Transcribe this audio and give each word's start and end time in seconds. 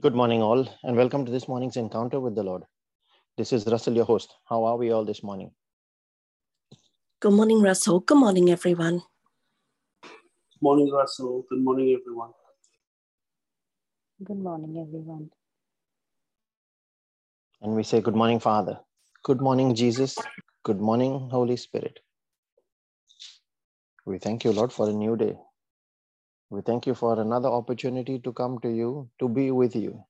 Good 0.00 0.14
morning, 0.14 0.42
all, 0.42 0.68
and 0.84 0.96
welcome 0.96 1.26
to 1.26 1.32
this 1.32 1.48
morning's 1.48 1.76
encounter 1.76 2.20
with 2.20 2.36
the 2.36 2.44
Lord. 2.44 2.64
This 3.36 3.52
is 3.52 3.66
Russell, 3.66 3.94
your 3.96 4.04
host. 4.06 4.34
How 4.48 4.64
are 4.64 4.76
we 4.76 4.92
all 4.92 5.04
this 5.04 5.22
morning? 5.22 5.52
Good 7.20 7.32
morning, 7.32 7.62
Russell. 7.62 8.00
Good 8.00 8.18
morning, 8.18 8.50
everyone. 8.50 8.98
Good 9.00 9.18
Morning, 10.62 10.90
Russell. 10.92 11.44
Good 11.50 11.62
morning, 11.64 11.96
everyone. 12.00 12.32
Good 14.24 14.38
morning, 14.38 14.76
everyone. 14.86 15.30
And 17.62 17.74
we 17.74 17.82
say, 17.84 18.00
Good 18.00 18.16
morning, 18.16 18.40
Father. 18.40 18.80
Good 19.24 19.40
morning, 19.40 19.74
Jesus. 19.74 20.16
Good 20.64 20.80
morning, 20.80 21.28
Holy 21.30 21.56
Spirit. 21.56 22.00
We 24.06 24.18
thank 24.18 24.44
you, 24.44 24.52
Lord, 24.52 24.72
for 24.72 24.88
a 24.88 24.92
new 24.92 25.16
day. 25.16 25.36
We 26.50 26.62
thank 26.62 26.84
you 26.84 26.94
for 26.96 27.20
another 27.20 27.48
opportunity 27.48 28.18
to 28.18 28.32
come 28.32 28.58
to 28.62 28.68
you, 28.68 29.08
to 29.20 29.28
be 29.28 29.52
with 29.52 29.76
you, 29.76 30.02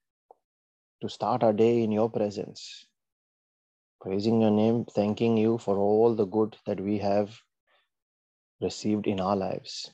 to 1.02 1.09
start 1.10 1.42
our 1.42 1.52
day 1.52 1.83
in 1.83 1.92
your 1.92 2.09
presence. 2.09 2.87
Praising 4.01 4.41
your 4.41 4.50
name, 4.50 4.87
thanking 4.87 5.37
you 5.37 5.59
for 5.59 5.77
all 5.77 6.14
the 6.14 6.24
good 6.24 6.56
that 6.64 6.80
we 6.80 6.97
have 6.97 7.38
received 8.62 9.06
in 9.06 9.20
our 9.20 9.37
lives. 9.37 9.92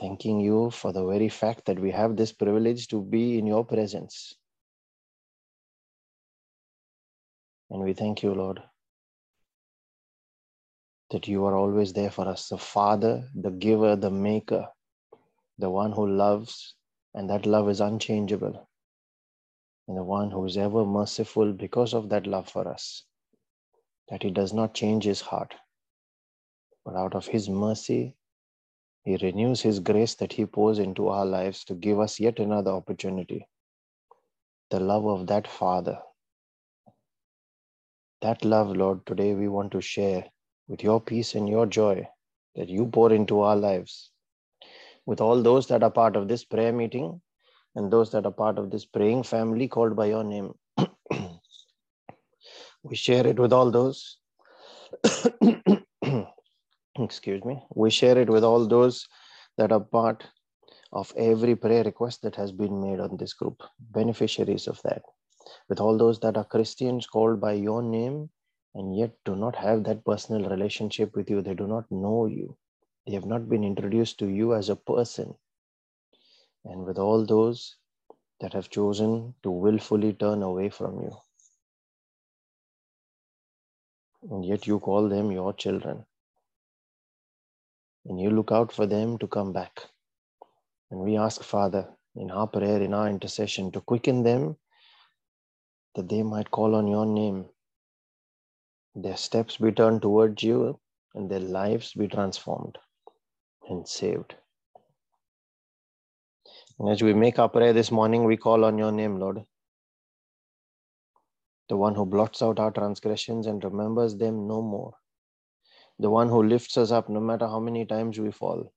Thanking 0.00 0.40
you 0.40 0.70
for 0.70 0.94
the 0.94 1.04
very 1.04 1.28
fact 1.28 1.66
that 1.66 1.78
we 1.78 1.90
have 1.90 2.16
this 2.16 2.32
privilege 2.32 2.88
to 2.88 3.02
be 3.02 3.38
in 3.38 3.46
your 3.46 3.66
presence. 3.66 4.34
And 7.70 7.82
we 7.84 7.92
thank 7.92 8.22
you, 8.22 8.32
Lord, 8.32 8.62
that 11.10 11.28
you 11.28 11.44
are 11.44 11.54
always 11.54 11.92
there 11.92 12.10
for 12.10 12.26
us 12.26 12.48
the 12.48 12.56
Father, 12.56 13.28
the 13.34 13.50
giver, 13.50 13.94
the 13.94 14.10
maker, 14.10 14.68
the 15.58 15.70
one 15.70 15.92
who 15.92 16.06
loves, 16.06 16.74
and 17.14 17.28
that 17.28 17.46
love 17.46 17.68
is 17.68 17.80
unchangeable, 17.80 18.68
and 19.88 19.96
the 19.96 20.02
one 20.02 20.30
who 20.30 20.44
is 20.44 20.56
ever 20.56 20.84
merciful 20.84 21.52
because 21.52 21.94
of 21.94 22.08
that 22.08 22.26
love 22.26 22.48
for 22.48 22.66
us, 22.68 23.04
that 24.08 24.22
he 24.22 24.30
does 24.30 24.52
not 24.52 24.74
change 24.74 25.04
his 25.04 25.20
heart, 25.20 25.54
but 26.84 26.96
out 26.96 27.14
of 27.14 27.26
his 27.26 27.48
mercy, 27.48 28.16
he 29.04 29.16
renews 29.16 29.60
his 29.60 29.80
grace 29.80 30.14
that 30.14 30.32
he 30.32 30.46
pours 30.46 30.78
into 30.78 31.08
our 31.08 31.26
lives 31.26 31.64
to 31.64 31.74
give 31.74 31.98
us 31.98 32.20
yet 32.20 32.38
another 32.38 32.70
opportunity. 32.70 33.48
The 34.70 34.80
love 34.80 35.06
of 35.06 35.26
that 35.26 35.48
Father. 35.48 35.98
That 38.22 38.44
love, 38.44 38.76
Lord, 38.76 39.04
today 39.04 39.34
we 39.34 39.48
want 39.48 39.72
to 39.72 39.80
share 39.80 40.24
with 40.68 40.84
your 40.84 41.00
peace 41.00 41.34
and 41.34 41.48
your 41.48 41.66
joy 41.66 42.08
that 42.54 42.68
you 42.68 42.86
pour 42.86 43.12
into 43.12 43.40
our 43.40 43.56
lives 43.56 44.11
with 45.06 45.20
all 45.20 45.42
those 45.42 45.66
that 45.68 45.82
are 45.82 45.90
part 45.90 46.16
of 46.16 46.28
this 46.28 46.44
prayer 46.44 46.72
meeting 46.72 47.20
and 47.74 47.90
those 47.90 48.10
that 48.12 48.26
are 48.26 48.32
part 48.32 48.58
of 48.58 48.70
this 48.70 48.84
praying 48.84 49.22
family 49.22 49.66
called 49.68 49.96
by 49.96 50.06
your 50.06 50.24
name. 50.24 50.52
we 52.82 52.94
share 52.94 53.26
it 53.26 53.38
with 53.38 53.52
all 53.52 53.70
those. 53.70 54.18
Excuse 56.98 57.44
me. 57.44 57.62
We 57.74 57.90
share 57.90 58.18
it 58.18 58.28
with 58.28 58.44
all 58.44 58.66
those 58.66 59.08
that 59.56 59.72
are 59.72 59.80
part 59.80 60.24
of 60.92 61.12
every 61.16 61.56
prayer 61.56 61.82
request 61.84 62.22
that 62.22 62.36
has 62.36 62.52
been 62.52 62.80
made 62.80 63.00
on 63.00 63.16
this 63.16 63.32
group, 63.32 63.62
beneficiaries 63.80 64.66
of 64.66 64.80
that. 64.82 65.02
With 65.68 65.80
all 65.80 65.96
those 65.96 66.20
that 66.20 66.36
are 66.36 66.44
Christians 66.44 67.06
called 67.06 67.40
by 67.40 67.54
your 67.54 67.82
name 67.82 68.30
and 68.74 68.96
yet 68.96 69.12
do 69.24 69.34
not 69.34 69.56
have 69.56 69.84
that 69.84 70.04
personal 70.04 70.48
relationship 70.48 71.16
with 71.16 71.30
you, 71.30 71.40
they 71.42 71.54
do 71.54 71.66
not 71.66 71.90
know 71.90 72.26
you 72.26 72.56
they 73.06 73.14
have 73.14 73.26
not 73.26 73.48
been 73.48 73.64
introduced 73.64 74.18
to 74.18 74.28
you 74.28 74.54
as 74.54 74.68
a 74.68 74.76
person. 74.76 75.34
And 76.64 76.84
with 76.84 76.98
all 76.98 77.26
those 77.26 77.76
that 78.40 78.52
have 78.52 78.70
chosen 78.70 79.34
to 79.42 79.50
willfully 79.50 80.12
turn 80.12 80.42
away 80.42 80.68
from 80.68 81.00
you. 81.00 81.16
And 84.30 84.44
yet 84.44 84.68
you 84.68 84.78
call 84.78 85.08
them 85.08 85.32
your 85.32 85.52
children. 85.52 86.04
And 88.06 88.20
you 88.20 88.30
look 88.30 88.52
out 88.52 88.72
for 88.72 88.86
them 88.86 89.18
to 89.18 89.26
come 89.26 89.52
back. 89.52 89.80
And 90.90 91.00
we 91.00 91.16
ask, 91.16 91.42
Father, 91.42 91.88
in 92.14 92.30
our 92.30 92.46
prayer, 92.46 92.80
in 92.80 92.94
our 92.94 93.08
intercession, 93.08 93.72
to 93.72 93.80
quicken 93.80 94.22
them 94.22 94.56
that 95.96 96.08
they 96.08 96.22
might 96.22 96.50
call 96.52 96.76
on 96.76 96.86
your 96.86 97.06
name. 97.06 97.46
Their 98.94 99.16
steps 99.16 99.56
be 99.56 99.72
turned 99.72 100.02
towards 100.02 100.42
you 100.42 100.78
and 101.14 101.28
their 101.28 101.40
lives 101.40 101.94
be 101.94 102.06
transformed 102.06 102.78
and 103.68 103.86
saved. 103.88 104.34
And 106.78 106.88
as 106.90 107.02
we 107.02 107.14
make 107.14 107.38
our 107.38 107.48
prayer 107.48 107.72
this 107.72 107.90
morning, 107.90 108.24
we 108.24 108.36
call 108.36 108.64
on 108.64 108.78
your 108.78 108.92
name, 108.92 109.18
Lord. 109.18 109.42
The 111.68 111.76
one 111.76 111.94
who 111.94 112.04
blots 112.04 112.42
out 112.42 112.58
our 112.58 112.70
transgressions 112.70 113.46
and 113.46 113.62
remembers 113.62 114.16
them 114.16 114.48
no 114.48 114.60
more. 114.60 114.94
The 115.98 116.10
one 116.10 116.28
who 116.28 116.42
lifts 116.42 116.76
us 116.76 116.90
up 116.90 117.08
no 117.08 117.20
matter 117.20 117.46
how 117.46 117.60
many 117.60 117.86
times 117.86 118.18
we 118.18 118.30
fall. 118.30 118.72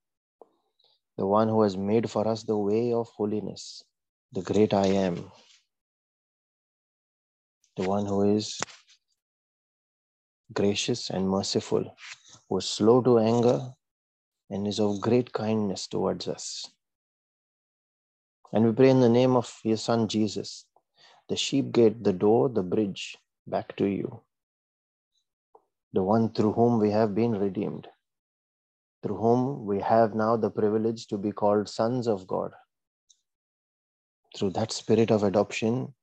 The 1.17 1.25
one 1.25 1.47
who 1.47 1.61
has 1.63 1.77
made 1.77 2.09
for 2.09 2.27
us 2.27 2.43
the 2.43 2.57
way 2.57 2.93
of 2.93 3.07
holiness, 3.15 3.83
the 4.33 4.41
great 4.41 4.73
I 4.73 4.87
am. 4.87 5.31
The 7.77 7.83
one 7.83 8.05
who 8.05 8.35
is 8.35 8.59
gracious 10.53 11.09
and 11.09 11.29
merciful, 11.29 11.95
who 12.49 12.57
is 12.57 12.65
slow 12.65 13.01
to 13.01 13.19
anger 13.19 13.73
and 14.49 14.67
is 14.67 14.79
of 14.79 15.01
great 15.01 15.33
kindness 15.33 15.87
towards 15.87 16.27
us. 16.27 16.67
And 18.53 18.65
we 18.65 18.71
pray 18.71 18.89
in 18.89 19.01
the 19.01 19.09
name 19.09 19.35
of 19.35 19.59
your 19.63 19.77
Son 19.77 20.07
Jesus, 20.07 20.65
the 21.29 21.35
sheep 21.35 21.71
gate, 21.71 22.03
the 22.03 22.13
door, 22.13 22.49
the 22.49 22.63
bridge 22.63 23.17
back 23.47 23.75
to 23.77 23.85
you, 23.85 24.21
the 25.93 26.03
one 26.03 26.29
through 26.29 26.53
whom 26.53 26.79
we 26.79 26.91
have 26.91 27.15
been 27.15 27.31
redeemed, 27.31 27.87
through 29.03 29.17
whom 29.17 29.65
we 29.65 29.79
have 29.79 30.15
now 30.15 30.37
the 30.37 30.49
privilege 30.49 31.07
to 31.07 31.17
be 31.17 31.31
called 31.31 31.67
sons 31.67 32.07
of 32.07 32.27
God. 32.27 32.51
Through 34.37 34.51
that 34.51 34.71
spirit 34.71 35.11
of 35.11 35.23
adoption 35.23 35.93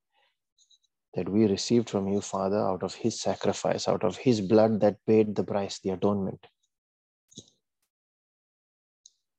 that 1.14 1.28
we 1.28 1.46
received 1.46 1.90
from 1.90 2.08
you, 2.08 2.20
Father, 2.20 2.58
out 2.58 2.82
of 2.82 2.94
his 2.94 3.20
sacrifice, 3.20 3.86
out 3.86 4.02
of 4.02 4.16
his 4.16 4.40
blood 4.40 4.80
that 4.80 5.04
paid 5.06 5.36
the 5.36 5.44
price, 5.44 5.78
the 5.78 5.90
atonement. 5.90 6.46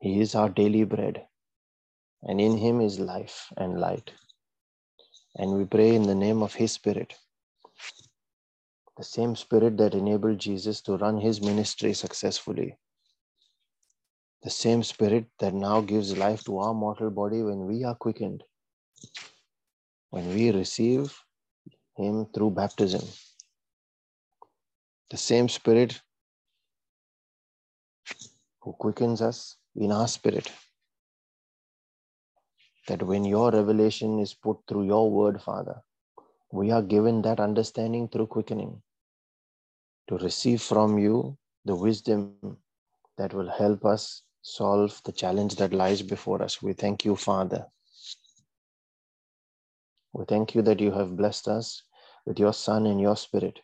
He 0.03 0.19
is 0.19 0.36
our 0.36 0.50
daily 0.50 0.84
bread, 0.84 1.28
and 2.24 2.41
in 2.41 2.58
Him 2.58 2.81
is 2.81 3.00
life 3.00 3.47
and 3.56 3.80
light. 3.80 4.12
And 5.38 5.58
we 5.58 5.64
pray 5.64 5.96
in 5.96 6.03
the 6.03 6.14
name 6.14 6.44
of 6.44 6.56
His 6.56 6.74
Spirit, 6.74 7.14
the 8.97 9.06
same 9.06 9.38
Spirit 9.38 9.78
that 9.78 9.96
enabled 9.96 10.40
Jesus 10.40 10.81
to 10.81 10.97
run 10.97 11.22
His 11.22 11.40
ministry 11.40 11.94
successfully, 11.94 12.75
the 14.44 14.50
same 14.50 14.84
Spirit 14.84 15.28
that 15.40 15.53
now 15.53 15.80
gives 15.80 16.18
life 16.18 16.44
to 16.44 16.58
our 16.58 16.74
mortal 16.74 17.09
body 17.09 17.42
when 17.42 17.66
we 17.66 17.86
are 17.86 17.96
quickened, 17.96 18.44
when 20.09 20.28
we 20.36 20.52
receive 20.52 21.18
Him 21.96 22.25
through 22.36 22.52
baptism. 22.52 23.08
The 25.12 25.18
same 25.31 25.47
Spirit 25.47 26.02
who 28.63 28.74
quickens 28.74 29.22
us 29.22 29.56
in 29.75 29.91
our 29.91 30.07
spirit 30.07 30.51
that 32.88 33.01
when 33.01 33.23
your 33.23 33.51
revelation 33.51 34.19
is 34.19 34.34
put 34.34 34.57
through 34.67 34.85
your 34.85 35.09
word, 35.09 35.41
Father, 35.41 35.81
we 36.51 36.72
are 36.72 36.81
given 36.81 37.22
that 37.22 37.39
understanding 37.39 38.07
through 38.07 38.28
quickening 38.28 38.81
to 40.07 40.17
receive 40.17 40.62
from 40.62 40.97
you 40.97 41.38
the 41.66 41.75
wisdom 41.75 42.35
that 43.17 43.33
will 43.33 43.50
help 43.50 43.85
us 43.85 44.23
solve 44.41 45.01
the 45.06 45.12
challenge 45.12 45.56
that 45.56 45.73
lies 45.73 46.01
before 46.01 46.42
us. 46.44 46.62
We 46.62 46.74
thank 46.74 47.06
you, 47.06 47.15
Father. 47.15 47.65
We 50.12 50.25
thank 50.25 50.53
you 50.53 50.62
that 50.63 50.80
you 50.80 50.92
have 50.92 51.15
blessed 51.15 51.48
us 51.48 51.83
with 52.25 52.38
your 52.38 52.53
Son 52.53 52.86
and 52.86 53.00
your 53.00 53.15
Spirit. 53.15 53.62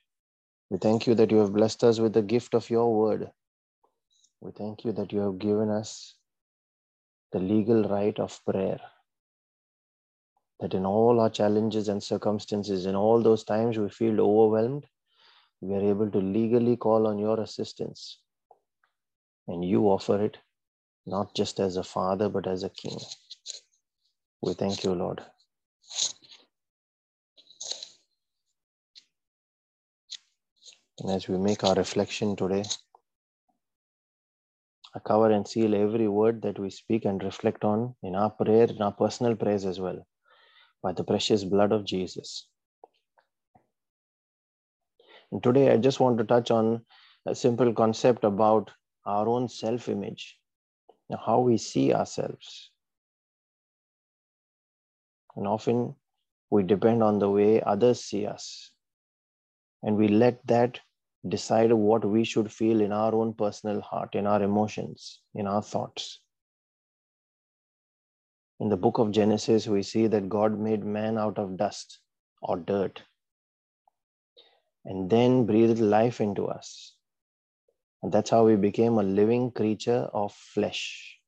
We 0.69 0.77
thank 0.77 1.05
you 1.05 1.15
that 1.15 1.29
you 1.29 1.37
have 1.39 1.53
blessed 1.53 1.83
us 1.83 1.99
with 1.99 2.13
the 2.13 2.21
gift 2.21 2.55
of 2.55 2.69
your 2.69 2.93
word 2.95 3.29
we 4.41 4.51
thank 4.51 4.85
you 4.85 4.91
that 4.93 5.11
you 5.11 5.19
have 5.19 5.39
given 5.39 5.69
us 5.69 6.15
the 7.31 7.39
legal 7.39 7.87
right 7.89 8.17
of 8.19 8.39
prayer. 8.45 8.79
That 10.59 10.73
in 10.73 10.85
all 10.85 11.19
our 11.19 11.29
challenges 11.29 11.87
and 11.87 12.01
circumstances, 12.01 12.85
in 12.85 12.95
all 12.95 13.21
those 13.21 13.43
times 13.43 13.77
we 13.77 13.89
feel 13.89 14.19
overwhelmed, 14.19 14.85
we 15.61 15.73
are 15.75 15.81
able 15.81 16.09
to 16.11 16.19
legally 16.19 16.77
call 16.77 17.07
on 17.07 17.17
your 17.17 17.39
assistance. 17.39 18.19
And 19.47 19.63
you 19.63 19.83
offer 19.83 20.23
it 20.23 20.37
not 21.05 21.33
just 21.35 21.59
as 21.59 21.75
a 21.75 21.83
father, 21.83 22.29
but 22.29 22.47
as 22.47 22.63
a 22.63 22.69
king. 22.69 22.97
We 24.41 24.53
thank 24.53 24.83
you, 24.83 24.93
Lord. 24.93 25.21
And 30.99 31.11
as 31.11 31.27
we 31.27 31.37
make 31.37 31.63
our 31.63 31.75
reflection 31.75 32.35
today, 32.35 32.63
cover 34.97 35.29
and 35.29 35.47
seal 35.47 35.73
every 35.75 36.07
word 36.07 36.41
that 36.41 36.57
we 36.57 36.69
speak 36.69 37.05
and 37.05 37.23
reflect 37.23 37.63
on 37.63 37.95
in 38.01 38.15
our 38.15 38.29
prayer, 38.29 38.65
in 38.65 38.81
our 38.81 38.91
personal 38.91 39.35
prayers 39.35 39.65
as 39.65 39.79
well. 39.79 40.05
by 40.81 40.91
the 40.91 41.03
precious 41.03 41.43
blood 41.43 41.71
of 41.71 41.85
Jesus. 41.85 42.47
And 45.31 45.41
today, 45.41 45.71
I 45.71 45.77
just 45.77 45.99
want 45.99 46.17
to 46.19 46.23
touch 46.23 46.51
on 46.51 46.85
a 47.25 47.33
simple 47.35 47.73
concept 47.73 48.23
about 48.23 48.71
our 49.05 49.27
own 49.27 49.47
self 49.49 49.89
image, 49.89 50.39
how 51.25 51.39
we 51.41 51.57
see 51.57 51.93
ourselves. 51.93 52.71
And 55.35 55.47
often 55.47 55.95
we 56.49 56.63
depend 56.63 57.03
on 57.03 57.19
the 57.19 57.29
way 57.29 57.61
others 57.61 58.03
see 58.03 58.25
us. 58.27 58.71
And 59.83 59.97
we 59.97 60.07
let 60.07 60.45
that 60.47 60.79
decide 61.27 61.73
what 61.73 62.05
we 62.05 62.23
should 62.23 62.51
feel 62.51 62.81
in 62.81 62.91
our 62.91 63.13
own 63.13 63.33
personal 63.33 63.81
heart, 63.81 64.15
in 64.15 64.25
our 64.25 64.41
emotions, 64.41 65.21
in 65.35 65.47
our 65.47 65.61
thoughts. 65.61 66.19
In 68.59 68.69
the 68.69 68.77
book 68.77 68.97
of 68.97 69.11
Genesis, 69.11 69.67
we 69.67 69.83
see 69.83 70.07
that 70.07 70.29
God 70.29 70.59
made 70.59 70.83
man 70.83 71.17
out 71.17 71.37
of 71.37 71.57
dust 71.57 71.99
or 72.41 72.57
dirt 72.57 73.01
and 74.85 75.09
then 75.09 75.45
breathed 75.45 75.79
life 75.79 76.21
into 76.21 76.47
us. 76.47 76.95
And 78.01 78.11
that's 78.11 78.29
how 78.29 78.45
we 78.45 78.55
became 78.55 78.97
a 78.97 79.03
living 79.03 79.51
creature 79.51 80.09
of 80.13 80.33
flesh, 80.33 81.19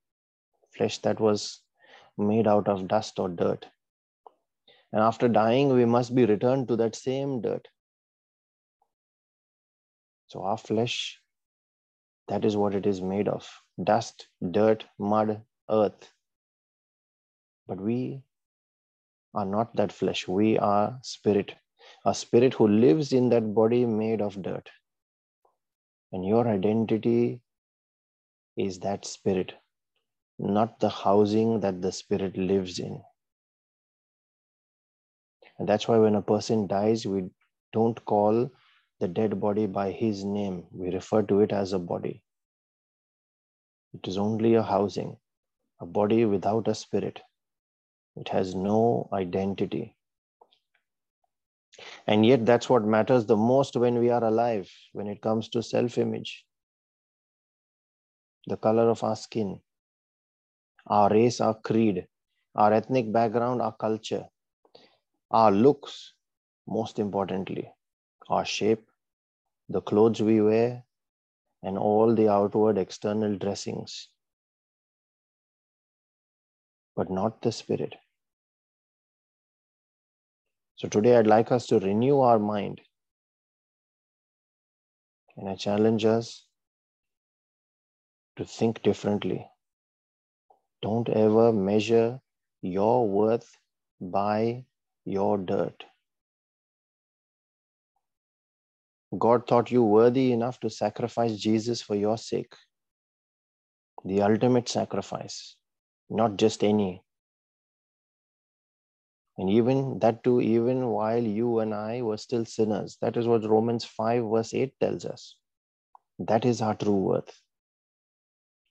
flesh 0.75 0.99
that 0.99 1.19
was 1.19 1.61
made 2.17 2.47
out 2.47 2.67
of 2.67 2.87
dust 2.87 3.19
or 3.19 3.29
dirt. 3.29 3.65
And 4.93 5.01
after 5.01 5.27
dying, 5.27 5.73
we 5.73 5.85
must 5.85 6.15
be 6.15 6.25
returned 6.25 6.67
to 6.69 6.75
that 6.77 6.95
same 6.95 7.41
dirt. 7.41 7.67
So, 10.31 10.43
our 10.43 10.57
flesh, 10.57 11.19
that 12.29 12.45
is 12.45 12.55
what 12.55 12.73
it 12.73 12.85
is 12.85 13.01
made 13.01 13.27
of 13.27 13.45
dust, 13.83 14.29
dirt, 14.51 14.85
mud, 14.97 15.41
earth. 15.69 16.09
But 17.67 17.81
we 17.81 18.23
are 19.33 19.45
not 19.45 19.75
that 19.75 19.91
flesh, 19.91 20.29
we 20.29 20.57
are 20.57 20.97
spirit, 21.03 21.53
a 22.05 22.15
spirit 22.15 22.53
who 22.53 22.69
lives 22.69 23.11
in 23.11 23.27
that 23.27 23.53
body 23.53 23.85
made 23.85 24.21
of 24.21 24.41
dirt. 24.41 24.69
And 26.13 26.25
your 26.25 26.47
identity 26.47 27.41
is 28.55 28.79
that 28.79 29.03
spirit, 29.03 29.51
not 30.39 30.79
the 30.79 30.87
housing 30.87 31.59
that 31.59 31.81
the 31.81 31.91
spirit 31.91 32.37
lives 32.37 32.79
in. 32.79 33.01
And 35.59 35.67
that's 35.67 35.89
why 35.89 35.97
when 35.97 36.15
a 36.15 36.21
person 36.21 36.67
dies, 36.67 37.05
we 37.05 37.31
don't 37.73 38.05
call 38.05 38.49
the 39.01 39.07
dead 39.09 39.39
body 39.41 39.65
by 39.65 39.91
his 39.91 40.23
name, 40.23 40.67
we 40.71 40.91
refer 40.91 41.23
to 41.23 41.41
it 41.41 41.51
as 41.51 41.73
a 41.73 41.79
body. 41.79 42.23
It 43.93 44.07
is 44.07 44.17
only 44.17 44.53
a 44.55 44.63
housing, 44.63 45.17
a 45.81 45.87
body 45.87 46.25
without 46.25 46.67
a 46.67 46.75
spirit. 46.75 47.19
It 48.15 48.29
has 48.29 48.55
no 48.55 49.09
identity. 49.11 49.97
And 52.07 52.25
yet, 52.25 52.45
that's 52.45 52.69
what 52.69 52.85
matters 52.85 53.25
the 53.25 53.37
most 53.37 53.75
when 53.75 53.99
we 53.99 54.11
are 54.11 54.23
alive, 54.23 54.71
when 54.93 55.07
it 55.07 55.21
comes 55.21 55.49
to 55.49 55.63
self 55.63 55.97
image. 55.97 56.45
The 58.47 58.57
color 58.57 58.89
of 58.89 59.03
our 59.03 59.15
skin, 59.15 59.61
our 60.87 61.09
race, 61.09 61.41
our 61.41 61.55
creed, 61.55 62.07
our 62.55 62.73
ethnic 62.73 63.11
background, 63.11 63.61
our 63.63 63.73
culture, 63.73 64.25
our 65.31 65.51
looks, 65.51 66.13
most 66.67 66.99
importantly, 66.99 67.71
our 68.29 68.45
shape, 68.45 68.90
the 69.71 69.81
clothes 69.81 70.21
we 70.21 70.41
wear, 70.41 70.83
and 71.63 71.77
all 71.77 72.13
the 72.15 72.27
outward 72.27 72.77
external 72.77 73.37
dressings, 73.37 74.09
but 76.95 77.09
not 77.09 77.41
the 77.41 77.51
spirit. 77.51 77.95
So 80.75 80.87
today 80.87 81.15
I'd 81.15 81.27
like 81.27 81.51
us 81.51 81.67
to 81.67 81.79
renew 81.79 82.19
our 82.19 82.39
mind. 82.39 82.81
And 85.37 85.47
I 85.47 85.55
challenge 85.55 86.05
us 86.05 86.45
to 88.37 88.45
think 88.45 88.81
differently. 88.81 89.47
Don't 90.81 91.07
ever 91.09 91.53
measure 91.53 92.19
your 92.61 93.07
worth 93.07 93.57
by 93.99 94.65
your 95.05 95.37
dirt. 95.37 95.83
God 99.17 99.45
thought 99.47 99.71
you 99.71 99.83
worthy 99.83 100.31
enough 100.31 100.59
to 100.61 100.69
sacrifice 100.69 101.35
Jesus 101.35 101.81
for 101.81 101.95
your 101.95 102.17
sake. 102.17 102.53
The 104.05 104.21
ultimate 104.21 104.69
sacrifice, 104.69 105.55
not 106.09 106.37
just 106.37 106.63
any. 106.63 107.03
And 109.37 109.49
even 109.49 109.99
that 109.99 110.23
too, 110.23 110.41
even 110.41 110.87
while 110.87 111.21
you 111.21 111.59
and 111.59 111.73
I 111.73 112.01
were 112.01 112.17
still 112.17 112.45
sinners. 112.45 112.97
That 113.01 113.17
is 113.17 113.27
what 113.27 113.43
Romans 113.43 113.83
5, 113.83 114.23
verse 114.29 114.53
8 114.53 114.73
tells 114.79 115.05
us. 115.05 115.35
That 116.19 116.45
is 116.45 116.61
our 116.61 116.75
true 116.75 116.95
worth. 116.95 117.41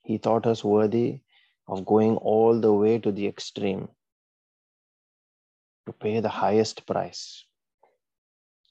He 0.05 0.19
thought 0.19 0.47
us 0.47 0.65
worthy 0.65 1.21
of 1.69 1.85
going 1.85 2.17
all 2.17 2.61
the 2.61 2.73
way 2.73 2.99
to 2.99 3.13
the 3.13 3.27
extreme 3.27 3.89
to 5.87 5.93
pay 5.93 6.21
the 6.21 6.29
highest 6.29 6.87
price. 6.87 7.45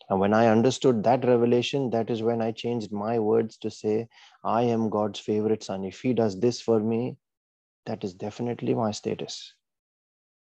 And 0.10 0.20
when 0.20 0.34
I 0.34 0.48
understood 0.48 1.04
that 1.04 1.24
revelation, 1.24 1.92
that 1.92 2.10
is 2.10 2.24
when 2.24 2.42
I 2.42 2.52
changed 2.52 2.92
my 2.92 3.20
words 3.20 3.58
to 3.58 3.70
say, 3.70 4.08
I 4.44 4.64
am 4.64 4.90
God's 4.90 5.20
favorite 5.20 5.64
son. 5.64 5.84
If 5.86 6.02
He 6.02 6.14
does 6.14 6.40
this 6.40 6.60
for 6.60 6.80
me, 6.80 7.18
that 7.86 8.04
is 8.04 8.14
definitely 8.16 8.74
my 8.74 8.92
status. 8.92 9.54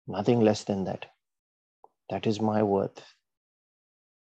Nothing 0.07 0.39
less 0.39 0.63
than 0.63 0.85
that. 0.85 1.05
That 2.09 2.25
is 2.25 2.41
my 2.41 2.63
worth. 2.63 3.03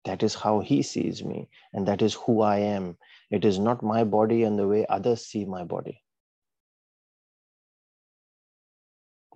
That 0.05 0.25
is 0.25 0.35
how 0.35 0.59
He 0.59 0.83
sees 0.83 1.25
me, 1.25 1.49
and 1.73 1.87
that 1.87 2.03
is 2.03 2.15
who 2.15 2.41
I 2.41 2.59
am. 2.59 2.99
It 3.31 3.45
is 3.45 3.61
not 3.61 3.83
my 3.85 4.03
body 4.03 4.43
and 4.43 4.59
the 4.59 4.67
way 4.67 4.85
others 4.89 5.25
see 5.25 5.45
my 5.45 5.63
body. 5.63 6.03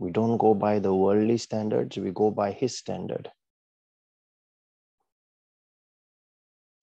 We 0.00 0.10
don't 0.10 0.36
go 0.36 0.52
by 0.52 0.80
the 0.80 0.92
worldly 0.92 1.38
standards, 1.38 1.96
we 1.96 2.10
go 2.10 2.32
by 2.32 2.50
His 2.50 2.76
standard. 2.76 3.30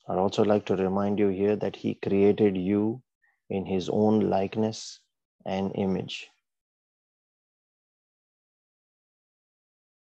I'd 0.08 0.18
also 0.18 0.44
like 0.44 0.66
to 0.66 0.76
remind 0.76 1.20
you 1.20 1.30
here 1.30 1.56
that 1.56 1.76
He 1.76 1.96
created 1.96 2.58
you 2.58 3.02
in 3.50 3.66
His 3.66 3.90
own 3.90 4.30
likeness 4.30 5.00
and 5.46 5.72
image. 5.76 6.30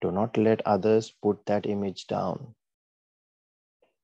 Do 0.02 0.11
not 0.11 0.37
let 0.37 0.61
others 0.66 1.12
put 1.23 1.44
that 1.47 1.66
image 1.66 2.06
down. 2.06 2.54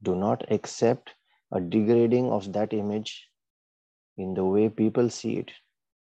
Do 0.02 0.14
not 0.14 0.50
accept 0.50 1.10
a 1.52 1.60
degrading 1.60 2.30
of 2.30 2.52
that 2.54 2.72
image 2.72 3.28
in 4.16 4.34
the 4.34 4.44
way 4.44 4.68
people 4.68 5.10
see 5.10 5.36
it, 5.36 5.50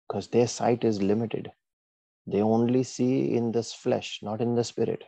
because 0.08 0.28
their 0.28 0.48
sight 0.48 0.84
is 0.84 1.02
limited. 1.02 1.52
They 2.26 2.42
only 2.42 2.84
see 2.84 3.36
in 3.36 3.52
this 3.52 3.74
flesh, 3.74 4.20
not 4.24 4.42
in 4.42 4.56
the 4.56 4.64
spirit. 4.64 5.04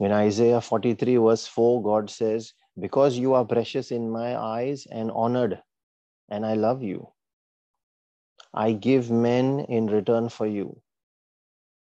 In 0.00 0.12
Isaiah 0.12 0.62
43, 0.62 1.16
verse 1.16 1.46
4, 1.46 1.82
God 1.82 2.08
says, 2.08 2.54
Because 2.78 3.18
you 3.18 3.34
are 3.34 3.44
precious 3.44 3.90
in 3.90 4.10
my 4.10 4.34
eyes 4.34 4.86
and 4.90 5.10
honored, 5.10 5.62
and 6.30 6.46
I 6.46 6.54
love 6.54 6.82
you, 6.82 7.12
I 8.54 8.72
give 8.72 9.10
men 9.10 9.60
in 9.60 9.88
return 9.88 10.30
for 10.30 10.46
you, 10.46 10.80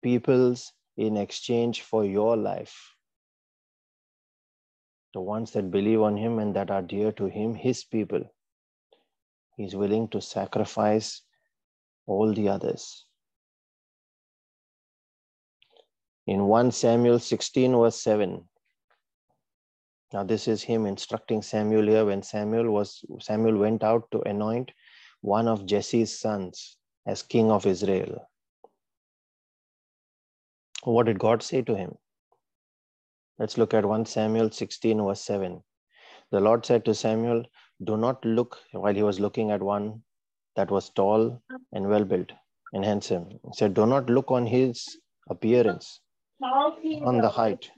peoples 0.02 0.72
in 0.96 1.16
exchange 1.16 1.82
for 1.82 2.04
your 2.04 2.36
life. 2.36 2.96
The 5.14 5.20
ones 5.20 5.52
that 5.52 5.70
believe 5.70 6.02
on 6.02 6.16
Him 6.16 6.40
and 6.40 6.54
that 6.56 6.70
are 6.72 6.82
dear 6.82 7.12
to 7.12 7.26
Him, 7.26 7.54
His 7.54 7.84
people. 7.84 8.24
He's 9.56 9.76
willing 9.76 10.08
to 10.08 10.20
sacrifice 10.20 11.22
all 12.06 12.34
the 12.34 12.48
others. 12.48 13.06
In 16.26 16.44
1 16.44 16.70
Samuel 16.72 17.18
16, 17.18 17.72
verse 17.76 18.00
7. 18.02 18.48
Now, 20.12 20.24
this 20.24 20.48
is 20.48 20.62
him 20.62 20.86
instructing 20.86 21.40
Samuel 21.40 21.86
here 21.86 22.04
when 22.04 22.22
Samuel 22.22 22.70
was 22.70 23.04
Samuel 23.20 23.56
went 23.56 23.84
out 23.84 24.10
to 24.10 24.20
anoint 24.22 24.72
one 25.20 25.46
of 25.46 25.66
Jesse's 25.66 26.18
sons 26.18 26.76
as 27.06 27.22
king 27.22 27.50
of 27.50 27.66
Israel. 27.66 28.28
What 30.84 31.06
did 31.06 31.18
God 31.18 31.42
say 31.42 31.62
to 31.62 31.76
him? 31.76 31.96
Let's 33.38 33.56
look 33.56 33.72
at 33.72 33.84
1 33.84 34.06
Samuel 34.06 34.50
16, 34.50 35.02
verse 35.02 35.20
7. 35.22 35.62
The 36.30 36.40
Lord 36.40 36.66
said 36.66 36.84
to 36.84 36.94
Samuel, 36.94 37.44
Do 37.84 37.96
not 37.96 38.24
look 38.24 38.58
while 38.72 38.94
he 38.94 39.02
was 39.02 39.20
looking 39.20 39.50
at 39.50 39.62
one 39.62 40.02
that 40.56 40.70
was 40.70 40.90
tall 40.90 41.40
and 41.72 41.88
well 41.88 42.04
built 42.04 42.32
and 42.72 42.84
handsome. 42.84 43.28
He 43.30 43.52
said, 43.52 43.74
Do 43.74 43.86
not 43.86 44.10
look 44.10 44.30
on 44.30 44.46
his 44.46 44.98
appearance 45.28 46.00
on 46.42 47.20
the 47.20 47.28
height. 47.28 47.70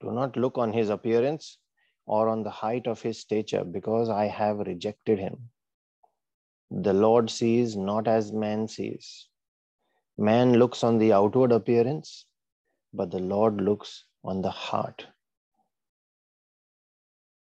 Do 0.00 0.10
not 0.12 0.36
look 0.36 0.58
on 0.58 0.72
his 0.72 0.90
appearance 0.90 1.58
or 2.06 2.28
on 2.28 2.42
the 2.42 2.50
height 2.50 2.86
of 2.86 3.00
his 3.02 3.18
stature, 3.20 3.64
because 3.64 4.08
I 4.10 4.26
have 4.26 4.58
rejected 4.58 5.18
him. 5.18 5.50
the 6.70 6.92
Lord 6.92 7.30
sees 7.30 7.76
not 7.76 8.08
as 8.08 8.32
man 8.32 8.68
sees. 8.68 9.28
Man 10.18 10.54
looks 10.54 10.84
on 10.84 10.98
the 10.98 11.12
outward 11.12 11.52
appearance, 11.52 12.26
but 12.92 13.10
the 13.10 13.18
Lord 13.18 13.60
looks 13.60 14.04
on 14.24 14.42
the 14.42 14.50
heart. 14.50 15.06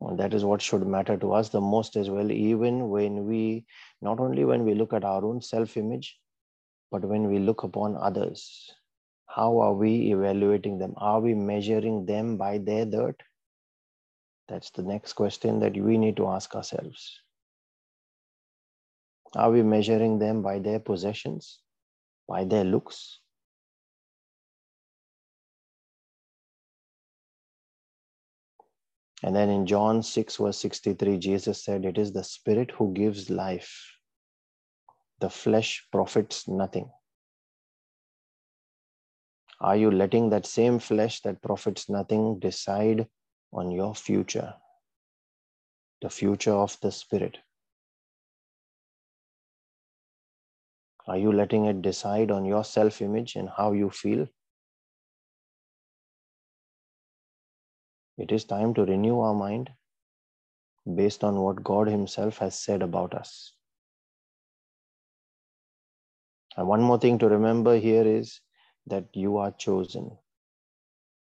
And 0.00 0.18
that 0.18 0.34
is 0.34 0.44
what 0.44 0.62
should 0.62 0.86
matter 0.86 1.16
to 1.16 1.32
us 1.32 1.48
the 1.48 1.60
most 1.60 1.96
as 1.96 2.10
well, 2.10 2.30
even 2.30 2.88
when 2.90 3.26
we, 3.26 3.66
not 4.02 4.20
only 4.20 4.44
when 4.44 4.64
we 4.64 4.74
look 4.74 4.92
at 4.92 5.04
our 5.04 5.24
own 5.24 5.40
self 5.40 5.76
image, 5.76 6.18
but 6.90 7.04
when 7.04 7.28
we 7.28 7.38
look 7.38 7.62
upon 7.62 7.96
others. 7.96 8.70
How 9.26 9.58
are 9.58 9.74
we 9.74 10.12
evaluating 10.12 10.78
them? 10.78 10.94
Are 10.96 11.20
we 11.20 11.34
measuring 11.34 12.06
them 12.06 12.36
by 12.36 12.58
their 12.58 12.86
dirt? 12.86 13.22
That's 14.48 14.70
the 14.70 14.82
next 14.82 15.14
question 15.14 15.60
that 15.60 15.76
we 15.76 15.98
need 15.98 16.16
to 16.16 16.28
ask 16.28 16.54
ourselves. 16.54 17.20
Are 19.34 19.50
we 19.50 19.62
measuring 19.62 20.18
them 20.18 20.42
by 20.42 20.60
their 20.60 20.78
possessions, 20.78 21.58
by 22.28 22.44
their 22.44 22.64
looks? 22.64 23.18
And 29.22 29.34
then 29.34 29.48
in 29.50 29.66
John 29.66 30.02
6, 30.02 30.36
verse 30.36 30.58
63, 30.58 31.18
Jesus 31.18 31.64
said, 31.64 31.84
It 31.84 31.98
is 31.98 32.12
the 32.12 32.22
Spirit 32.22 32.70
who 32.70 32.92
gives 32.92 33.28
life. 33.28 33.95
The 35.20 35.30
flesh 35.30 35.86
profits 35.90 36.46
nothing. 36.46 36.90
Are 39.60 39.76
you 39.76 39.90
letting 39.90 40.28
that 40.30 40.44
same 40.44 40.78
flesh 40.78 41.22
that 41.22 41.40
profits 41.40 41.88
nothing 41.88 42.38
decide 42.38 43.08
on 43.52 43.70
your 43.70 43.94
future? 43.94 44.54
The 46.02 46.10
future 46.10 46.52
of 46.52 46.78
the 46.82 46.92
Spirit. 46.92 47.38
Are 51.08 51.16
you 51.16 51.32
letting 51.32 51.64
it 51.64 51.80
decide 51.80 52.30
on 52.30 52.44
your 52.44 52.64
self 52.64 53.00
image 53.00 53.36
and 53.36 53.48
how 53.48 53.72
you 53.72 53.88
feel? 53.90 54.26
It 58.18 58.32
is 58.32 58.44
time 58.44 58.74
to 58.74 58.84
renew 58.84 59.20
our 59.20 59.34
mind 59.34 59.70
based 60.94 61.24
on 61.24 61.36
what 61.36 61.64
God 61.64 61.88
Himself 61.88 62.38
has 62.38 62.58
said 62.58 62.82
about 62.82 63.14
us. 63.14 63.55
And 66.56 66.66
one 66.66 66.82
more 66.82 66.98
thing 66.98 67.18
to 67.18 67.28
remember 67.28 67.76
here 67.76 68.06
is 68.06 68.40
that 68.86 69.04
you 69.12 69.36
are 69.36 69.50
chosen. 69.52 70.16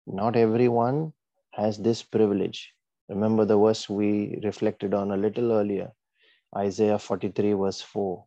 Not 0.07 0.37
everyone 0.37 1.13
has 1.53 1.79
this 1.79 2.03
privilege. 2.03 2.73
Remember 3.09 3.45
the 3.45 3.59
verse 3.59 3.89
we 3.89 4.39
reflected 4.45 4.95
on 4.95 5.11
a 5.11 5.17
little 5.17 5.53
earlier 5.53 5.93
Isaiah 6.57 6.99
43, 6.99 7.53
verse 7.53 7.83
4. 7.83 8.25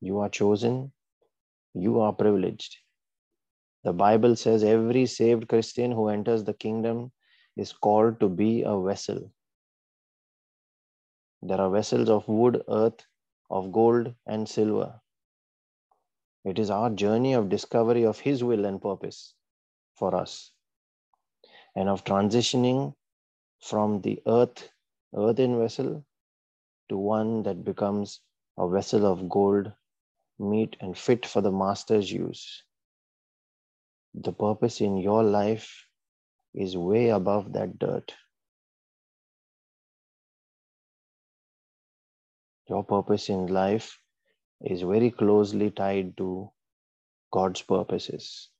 You 0.00 0.18
are 0.18 0.28
chosen, 0.28 0.92
you 1.72 2.00
are 2.00 2.12
privileged. 2.12 2.76
The 3.84 3.92
Bible 3.92 4.34
says 4.34 4.64
every 4.64 5.06
saved 5.06 5.48
Christian 5.48 5.92
who 5.92 6.08
enters 6.08 6.42
the 6.42 6.54
kingdom 6.54 7.12
is 7.56 7.72
called 7.72 8.18
to 8.20 8.28
be 8.28 8.62
a 8.62 8.80
vessel. 8.80 9.30
There 11.44 11.60
are 11.60 11.70
vessels 11.70 12.08
of 12.08 12.26
wood, 12.26 12.64
earth, 12.68 13.06
of 13.50 13.70
gold, 13.70 14.14
and 14.26 14.48
silver. 14.48 15.00
It 16.44 16.58
is 16.58 16.70
our 16.70 16.90
journey 16.90 17.34
of 17.34 17.50
discovery 17.50 18.04
of 18.04 18.18
His 18.18 18.42
will 18.42 18.64
and 18.64 18.82
purpose 18.82 19.34
for 19.94 20.16
us 20.16 20.52
and 21.76 21.88
of 21.88 22.02
transitioning 22.04 22.94
from 23.60 24.00
the 24.00 24.22
earth, 24.26 24.70
earthen 25.14 25.58
vessel 25.58 26.04
to 26.88 26.96
one 26.96 27.42
that 27.42 27.62
becomes 27.64 28.20
a 28.58 28.68
vessel 28.68 29.06
of 29.06 29.28
gold 29.28 29.70
meet 30.38 30.76
and 30.80 30.96
fit 30.98 31.26
for 31.26 31.42
the 31.42 31.52
master's 31.52 32.10
use. 32.10 32.64
The 34.14 34.32
purpose 34.32 34.80
in 34.80 34.96
your 34.96 35.22
life 35.22 35.88
is 36.54 36.76
way 36.76 37.10
above 37.10 37.52
that 37.52 37.78
dirt. 37.78 38.14
Your 42.68 42.84
purpose 42.84 43.28
in 43.28 43.46
life 43.46 43.98
is 44.60 44.82
very 44.82 45.10
closely 45.10 45.70
tied 45.70 46.16
to 46.18 46.50
God's 47.32 47.62
purposes. 47.62 48.50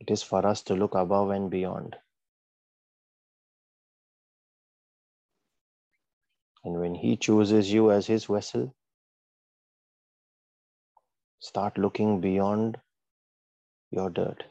It 0.00 0.10
is 0.10 0.22
for 0.22 0.46
us 0.46 0.62
to 0.64 0.74
look 0.74 0.94
above 0.94 1.30
and 1.30 1.50
beyond. 1.50 1.96
And 6.64 6.80
when 6.80 6.94
He 6.94 7.16
chooses 7.16 7.72
you 7.72 7.90
as 7.90 8.06
His 8.06 8.26
vessel, 8.26 8.74
Start 11.40 11.78
looking 11.78 12.20
beyond 12.20 12.78
your 13.92 14.10
dirt. 14.10 14.42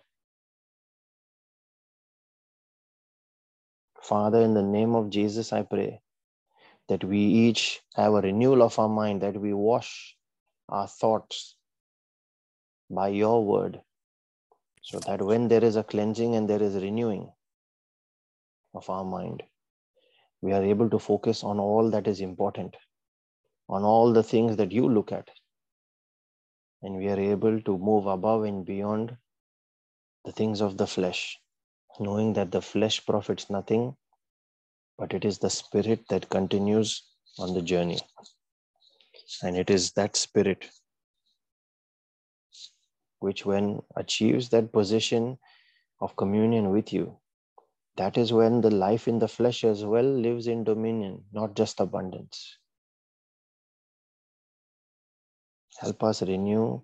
Father, 4.01 4.41
in 4.41 4.53
the 4.53 4.63
name 4.63 4.95
of 4.95 5.09
Jesus, 5.09 5.51
I 5.51 5.63
pray 5.63 6.01
that 6.89 7.03
we 7.03 7.19
each 7.19 7.81
have 7.95 8.13
a 8.13 8.21
renewal 8.21 8.61
of 8.61 8.79
our 8.79 8.89
mind, 8.89 9.21
that 9.21 9.39
we 9.39 9.53
wash 9.53 10.15
our 10.69 10.87
thoughts 10.87 11.55
by 12.89 13.09
your 13.09 13.45
word, 13.45 13.81
so 14.81 14.99
that 14.99 15.21
when 15.21 15.47
there 15.47 15.63
is 15.63 15.75
a 15.75 15.83
cleansing 15.83 16.35
and 16.35 16.49
there 16.49 16.63
is 16.63 16.75
renewing 16.75 17.29
of 18.73 18.89
our 18.89 19.03
mind, 19.03 19.43
we 20.41 20.53
are 20.53 20.63
able 20.63 20.89
to 20.89 20.99
focus 20.99 21.43
on 21.43 21.59
all 21.59 21.89
that 21.89 22.07
is 22.07 22.21
important, 22.21 22.75
on 23.67 23.83
all 23.83 24.13
the 24.13 24.23
things 24.23 24.55
that 24.55 24.71
you 24.71 24.87
look 24.87 25.11
at, 25.11 25.29
and 26.81 26.95
we 26.95 27.09
are 27.09 27.19
able 27.19 27.59
to 27.61 27.77
move 27.77 28.05
above 28.05 28.43
and 28.43 28.65
beyond 28.65 29.17
the 30.25 30.31
things 30.31 30.61
of 30.61 30.77
the 30.77 30.87
flesh, 30.87 31.39
knowing 31.99 32.33
that 32.33 32.51
the 32.51 32.61
flesh 32.61 33.05
profits 33.05 33.49
nothing, 33.49 33.95
but 34.97 35.13
it 35.13 35.25
is 35.25 35.37
the 35.37 35.49
spirit 35.49 36.07
that 36.09 36.29
continues 36.29 37.03
on 37.39 37.53
the 37.53 37.61
journey. 37.61 37.99
And 39.43 39.55
it 39.55 39.69
is 39.69 39.91
that 39.93 40.15
spirit 40.15 40.69
which, 43.19 43.45
when 43.45 43.81
achieves 43.95 44.49
that 44.49 44.71
position 44.71 45.37
of 45.99 46.15
communion 46.15 46.71
with 46.71 46.93
you, 46.93 47.17
that 47.97 48.17
is 48.17 48.31
when 48.31 48.61
the 48.61 48.69
life 48.69 49.07
in 49.07 49.19
the 49.19 49.27
flesh 49.27 49.63
as 49.63 49.83
well 49.83 50.05
lives 50.05 50.47
in 50.47 50.63
dominion, 50.63 51.23
not 51.31 51.55
just 51.55 51.79
abundance. 51.79 52.57
Help 55.79 56.03
us 56.03 56.21
renew 56.21 56.81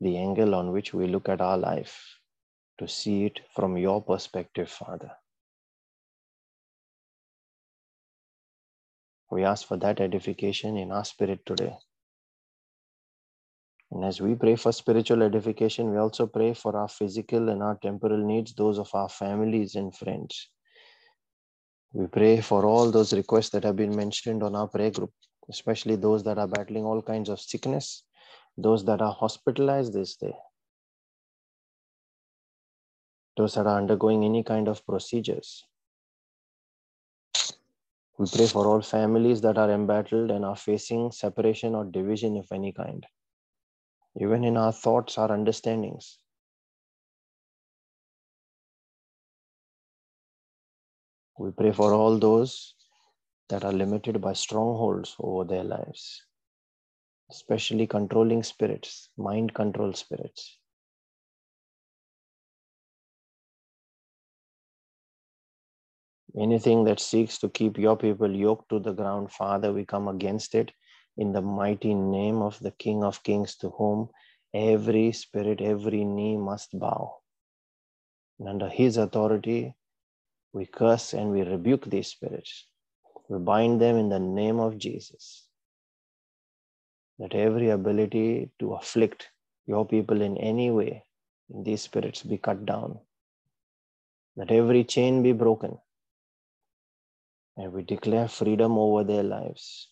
the 0.00 0.16
angle 0.16 0.54
on 0.54 0.72
which 0.72 0.92
we 0.92 1.06
look 1.06 1.28
at 1.28 1.40
our 1.40 1.58
life 1.58 2.18
to 2.78 2.88
see 2.88 3.24
it 3.24 3.40
from 3.54 3.76
your 3.76 4.02
perspective, 4.02 4.68
Father. 4.68 5.12
We 9.32 9.44
ask 9.44 9.66
for 9.66 9.78
that 9.78 9.98
edification 9.98 10.76
in 10.76 10.92
our 10.92 11.06
spirit 11.06 11.46
today. 11.46 11.74
And 13.90 14.04
as 14.04 14.20
we 14.20 14.34
pray 14.34 14.56
for 14.56 14.72
spiritual 14.72 15.22
edification, 15.22 15.90
we 15.90 15.96
also 15.96 16.26
pray 16.26 16.52
for 16.52 16.76
our 16.76 16.88
physical 16.88 17.48
and 17.48 17.62
our 17.62 17.76
temporal 17.76 18.18
needs, 18.18 18.52
those 18.52 18.78
of 18.78 18.94
our 18.94 19.08
families 19.08 19.74
and 19.74 19.96
friends. 19.96 20.50
We 21.94 22.08
pray 22.08 22.42
for 22.42 22.66
all 22.66 22.90
those 22.90 23.14
requests 23.14 23.48
that 23.50 23.64
have 23.64 23.76
been 23.76 23.96
mentioned 23.96 24.42
on 24.42 24.54
our 24.54 24.68
prayer 24.68 24.90
group, 24.90 25.12
especially 25.48 25.96
those 25.96 26.22
that 26.24 26.36
are 26.36 26.48
battling 26.48 26.84
all 26.84 27.00
kinds 27.00 27.30
of 27.30 27.40
sickness, 27.40 28.04
those 28.58 28.84
that 28.84 29.00
are 29.00 29.14
hospitalized 29.14 29.94
this 29.94 30.14
day, 30.16 30.34
those 33.38 33.54
that 33.54 33.66
are 33.66 33.78
undergoing 33.78 34.24
any 34.24 34.42
kind 34.42 34.68
of 34.68 34.84
procedures. 34.84 35.64
We 38.22 38.28
pray 38.32 38.46
for 38.46 38.68
all 38.68 38.80
families 38.82 39.40
that 39.40 39.58
are 39.58 39.72
embattled 39.72 40.30
and 40.30 40.44
are 40.44 40.54
facing 40.54 41.10
separation 41.10 41.74
or 41.74 41.84
division 41.84 42.36
of 42.36 42.46
any 42.52 42.70
kind, 42.70 43.04
even 44.20 44.44
in 44.44 44.56
our 44.56 44.70
thoughts, 44.70 45.18
our 45.18 45.32
understandings. 45.32 46.18
We 51.36 51.50
pray 51.50 51.72
for 51.72 51.92
all 51.92 52.16
those 52.16 52.74
that 53.48 53.64
are 53.64 53.72
limited 53.72 54.20
by 54.20 54.34
strongholds 54.34 55.16
over 55.18 55.42
their 55.42 55.64
lives 55.64 56.22
especially 57.32 57.86
controlling 57.86 58.42
spirits, 58.42 59.08
mind 59.16 59.54
control 59.54 59.94
spirits. 59.94 60.58
Anything 66.38 66.84
that 66.84 66.98
seeks 66.98 67.38
to 67.38 67.50
keep 67.50 67.76
your 67.76 67.96
people 67.96 68.34
yoked 68.34 68.70
to 68.70 68.78
the 68.78 68.92
ground, 68.92 69.30
Father, 69.32 69.72
we 69.72 69.84
come 69.84 70.08
against 70.08 70.54
it 70.54 70.72
in 71.18 71.32
the 71.32 71.42
mighty 71.42 71.94
name 71.94 72.40
of 72.40 72.58
the 72.60 72.70
King 72.70 73.04
of 73.04 73.22
Kings, 73.22 73.56
to 73.56 73.68
whom 73.70 74.08
every 74.54 75.12
spirit, 75.12 75.60
every 75.60 76.04
knee 76.04 76.38
must 76.38 76.78
bow. 76.78 77.18
And 78.38 78.48
under 78.48 78.68
his 78.68 78.96
authority, 78.96 79.74
we 80.54 80.64
curse 80.64 81.12
and 81.12 81.30
we 81.30 81.42
rebuke 81.42 81.84
these 81.84 82.08
spirits. 82.08 82.66
We 83.28 83.38
bind 83.38 83.80
them 83.80 83.96
in 83.96 84.08
the 84.08 84.18
name 84.18 84.58
of 84.58 84.78
Jesus. 84.78 85.46
That 87.18 87.34
every 87.34 87.68
ability 87.70 88.50
to 88.58 88.72
afflict 88.72 89.28
your 89.66 89.86
people 89.86 90.22
in 90.22 90.38
any 90.38 90.70
way, 90.70 91.04
these 91.48 91.82
spirits 91.82 92.22
be 92.22 92.38
cut 92.38 92.64
down. 92.64 93.00
That 94.36 94.50
every 94.50 94.84
chain 94.84 95.22
be 95.22 95.32
broken. 95.32 95.78
And 97.56 97.72
we 97.72 97.82
declare 97.82 98.28
freedom 98.28 98.78
over 98.78 99.04
their 99.04 99.22
lives. 99.22 99.88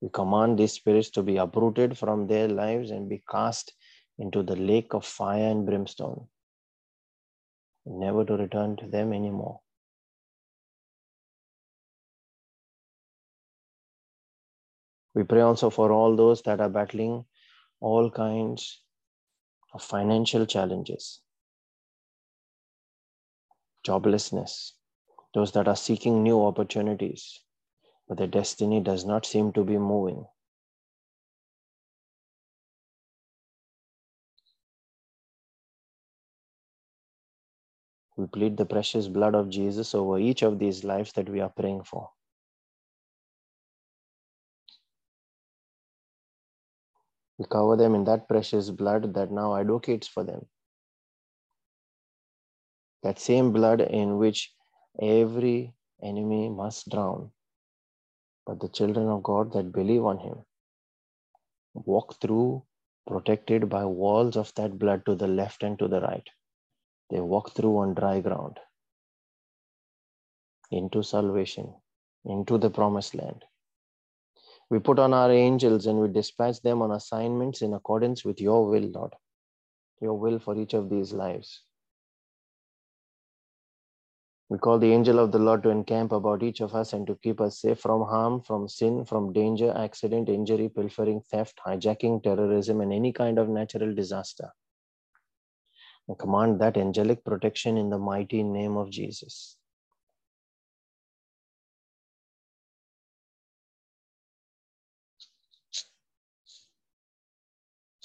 We 0.00 0.10
command 0.10 0.58
these 0.58 0.72
spirits 0.72 1.08
to 1.10 1.22
be 1.22 1.38
uprooted 1.38 1.96
from 1.96 2.26
their 2.26 2.46
lives 2.46 2.90
and 2.90 3.08
be 3.08 3.22
cast 3.30 3.72
into 4.18 4.42
the 4.42 4.56
lake 4.56 4.92
of 4.92 5.04
fire 5.04 5.50
and 5.50 5.64
brimstone, 5.64 6.26
never 7.86 8.24
to 8.24 8.36
return 8.36 8.76
to 8.76 8.86
them 8.86 9.12
anymore. 9.12 9.60
We 15.14 15.22
pray 15.22 15.40
also 15.40 15.70
for 15.70 15.92
all 15.92 16.16
those 16.16 16.42
that 16.42 16.60
are 16.60 16.68
battling 16.68 17.24
all 17.80 18.10
kinds 18.10 18.82
of 19.72 19.82
financial 19.82 20.44
challenges, 20.44 21.20
joblessness, 23.86 24.72
those 25.34 25.52
that 25.52 25.68
are 25.68 25.76
seeking 25.76 26.22
new 26.22 26.44
opportunities, 26.44 27.40
but 28.08 28.16
their 28.18 28.28
destiny 28.28 28.80
does 28.80 29.04
not 29.04 29.26
seem 29.26 29.52
to 29.52 29.64
be 29.64 29.76
moving. 29.76 30.24
We 38.16 38.26
plead 38.28 38.56
the 38.56 38.64
precious 38.64 39.08
blood 39.08 39.34
of 39.34 39.50
Jesus 39.50 39.92
over 39.94 40.20
each 40.20 40.42
of 40.42 40.60
these 40.60 40.84
lives 40.84 41.12
that 41.14 41.28
we 41.28 41.40
are 41.40 41.48
praying 41.50 41.82
for. 41.82 42.10
We 47.38 47.46
cover 47.50 47.76
them 47.76 47.96
in 47.96 48.04
that 48.04 48.28
precious 48.28 48.70
blood 48.70 49.14
that 49.14 49.32
now 49.32 49.56
advocates 49.56 50.06
for 50.06 50.22
them. 50.22 50.46
That 53.02 53.18
same 53.18 53.52
blood 53.52 53.80
in 53.80 54.16
which 54.18 54.54
every 55.00 55.74
enemy 56.02 56.48
must 56.48 56.90
drown. 56.90 57.30
But 58.46 58.60
the 58.60 58.68
children 58.68 59.08
of 59.08 59.22
God 59.22 59.52
that 59.54 59.72
believe 59.72 60.04
on 60.04 60.18
Him 60.18 60.36
walk 61.74 62.20
through, 62.20 62.62
protected 63.06 63.68
by 63.68 63.84
walls 63.84 64.36
of 64.36 64.54
that 64.54 64.78
blood 64.78 65.04
to 65.06 65.14
the 65.14 65.26
left 65.26 65.62
and 65.62 65.78
to 65.78 65.88
the 65.88 66.00
right. 66.00 66.28
They 67.10 67.20
walk 67.20 67.52
through 67.52 67.78
on 67.78 67.94
dry 67.94 68.20
ground 68.20 68.58
into 70.70 71.02
salvation, 71.02 71.74
into 72.24 72.58
the 72.58 72.70
promised 72.70 73.14
land. 73.14 73.44
We 74.70 74.78
put 74.80 74.98
on 74.98 75.14
our 75.14 75.30
angels 75.30 75.86
and 75.86 76.00
we 76.00 76.08
dispatch 76.08 76.60
them 76.62 76.82
on 76.82 76.90
assignments 76.92 77.62
in 77.62 77.74
accordance 77.74 78.24
with 78.24 78.40
your 78.40 78.66
will, 78.68 78.90
Lord, 78.90 79.14
your 80.00 80.14
will 80.14 80.38
for 80.38 80.58
each 80.58 80.74
of 80.74 80.90
these 80.90 81.12
lives. 81.12 81.62
We 84.54 84.58
call 84.58 84.78
the 84.78 84.92
angel 84.92 85.18
of 85.18 85.32
the 85.32 85.40
Lord 85.40 85.64
to 85.64 85.70
encamp 85.70 86.12
about 86.12 86.44
each 86.44 86.60
of 86.60 86.76
us 86.76 86.92
and 86.92 87.04
to 87.08 87.16
keep 87.16 87.40
us 87.40 87.58
safe 87.58 87.80
from 87.80 88.02
harm, 88.02 88.40
from 88.40 88.68
sin, 88.68 89.04
from 89.04 89.32
danger, 89.32 89.74
accident, 89.76 90.28
injury, 90.28 90.68
pilfering, 90.68 91.22
theft, 91.28 91.58
hijacking, 91.66 92.22
terrorism, 92.22 92.80
and 92.80 92.92
any 92.92 93.12
kind 93.12 93.40
of 93.40 93.48
natural 93.48 93.92
disaster. 93.92 94.48
Command 96.20 96.60
that 96.60 96.76
angelic 96.76 97.24
protection 97.24 97.76
in 97.76 97.90
the 97.90 97.98
mighty 97.98 98.44
name 98.44 98.76
of 98.76 98.90
Jesus. 98.90 99.56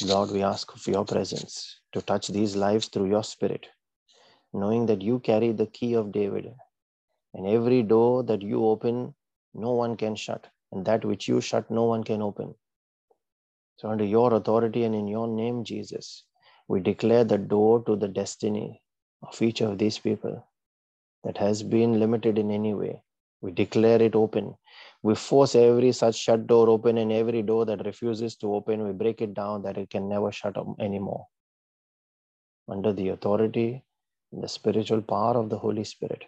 Lord, 0.01 0.31
we 0.31 0.41
ask 0.41 0.75
for 0.75 0.89
your 0.89 1.05
presence 1.05 1.79
to 1.91 2.01
touch 2.01 2.29
these 2.29 2.55
lives 2.55 2.87
through 2.87 3.09
your 3.09 3.23
spirit, 3.23 3.67
knowing 4.53 4.85
that 4.87 5.01
you 5.01 5.19
carry 5.19 5.51
the 5.51 5.67
key 5.67 5.93
of 5.93 6.11
David. 6.11 6.53
And 7.33 7.47
every 7.47 7.83
door 7.83 8.23
that 8.23 8.41
you 8.41 8.65
open, 8.65 9.13
no 9.53 9.71
one 9.71 9.95
can 9.95 10.15
shut. 10.15 10.47
And 10.71 10.85
that 10.85 11.05
which 11.05 11.27
you 11.27 11.41
shut, 11.41 11.69
no 11.69 11.83
one 11.85 12.03
can 12.03 12.21
open. 12.21 12.55
So, 13.77 13.89
under 13.89 14.03
your 14.03 14.33
authority 14.33 14.83
and 14.83 14.93
in 14.93 15.07
your 15.07 15.27
name, 15.27 15.63
Jesus, 15.63 16.25
we 16.67 16.79
declare 16.79 17.23
the 17.23 17.37
door 17.37 17.83
to 17.85 17.95
the 17.95 18.07
destiny 18.07 18.81
of 19.23 19.41
each 19.41 19.61
of 19.61 19.77
these 19.77 19.97
people 19.97 20.45
that 21.23 21.37
has 21.37 21.63
been 21.63 21.99
limited 21.99 22.37
in 22.37 22.51
any 22.51 22.73
way. 22.73 23.03
We 23.41 23.51
declare 23.51 24.01
it 24.01 24.15
open. 24.15 24.55
We 25.01 25.15
force 25.15 25.55
every 25.55 25.91
such 25.93 26.15
shut 26.15 26.45
door 26.45 26.69
open 26.69 26.97
and 26.97 27.11
every 27.11 27.41
door 27.41 27.65
that 27.65 27.85
refuses 27.85 28.35
to 28.37 28.53
open, 28.53 28.83
we 28.83 28.91
break 28.91 29.21
it 29.21 29.33
down 29.33 29.63
that 29.63 29.77
it 29.77 29.89
can 29.89 30.09
never 30.09 30.31
shut 30.31 30.57
up 30.57 30.67
anymore. 30.79 31.25
Under 32.67 32.93
the 32.93 33.09
authority 33.09 33.83
the 34.31 34.47
spiritual 34.47 35.01
power 35.01 35.37
of 35.37 35.49
the 35.49 35.57
Holy 35.57 35.83
Spirit. 35.83 36.25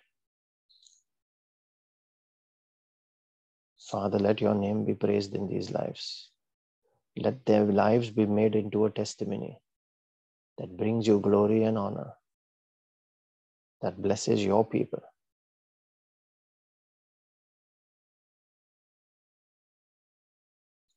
Father, 3.80 4.20
let 4.20 4.42
your 4.42 4.56
name 4.56 4.86
be 4.86 4.94
praised 4.94 5.36
in 5.36 5.48
these 5.48 5.72
lives. 5.72 6.30
Let 7.18 7.46
their 7.46 7.66
lives 7.66 8.10
be 8.10 8.26
made 8.26 8.56
into 8.56 8.86
a 8.86 8.90
testimony 8.90 9.60
that 10.58 10.78
brings 10.78 11.08
you 11.08 11.20
glory 11.20 11.64
and 11.64 11.78
honor, 11.78 12.14
that 13.82 14.02
blesses 14.02 14.44
your 14.44 14.66
people. 14.66 15.02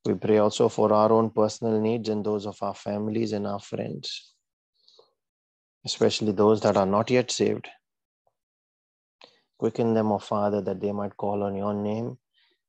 We 0.05 0.15
pray 0.15 0.37
also 0.39 0.69
for 0.69 0.93
our 0.93 1.11
own 1.11 1.31
personal 1.31 1.81
needs 1.81 2.11
and 2.11 2.25
those 2.25 2.47
of 2.47 2.63
our 2.63 2.75
families 2.75 3.33
and 3.33 3.47
our 3.47 3.61
friends, 3.61 4.34
especially 5.85 6.33
those 6.33 6.61
that 6.63 6.77
are 6.77 6.87
not 6.87 7.11
yet 7.11 7.31
saved. 7.31 7.69
Quicken 9.59 9.95
them, 9.95 10.13
O 10.13 10.19
Father, 10.19 10.61
that 10.63 10.81
they 10.81 10.93
might 10.93 11.17
call 11.17 11.43
on 11.43 11.55
your 11.55 11.75
name 11.75 12.19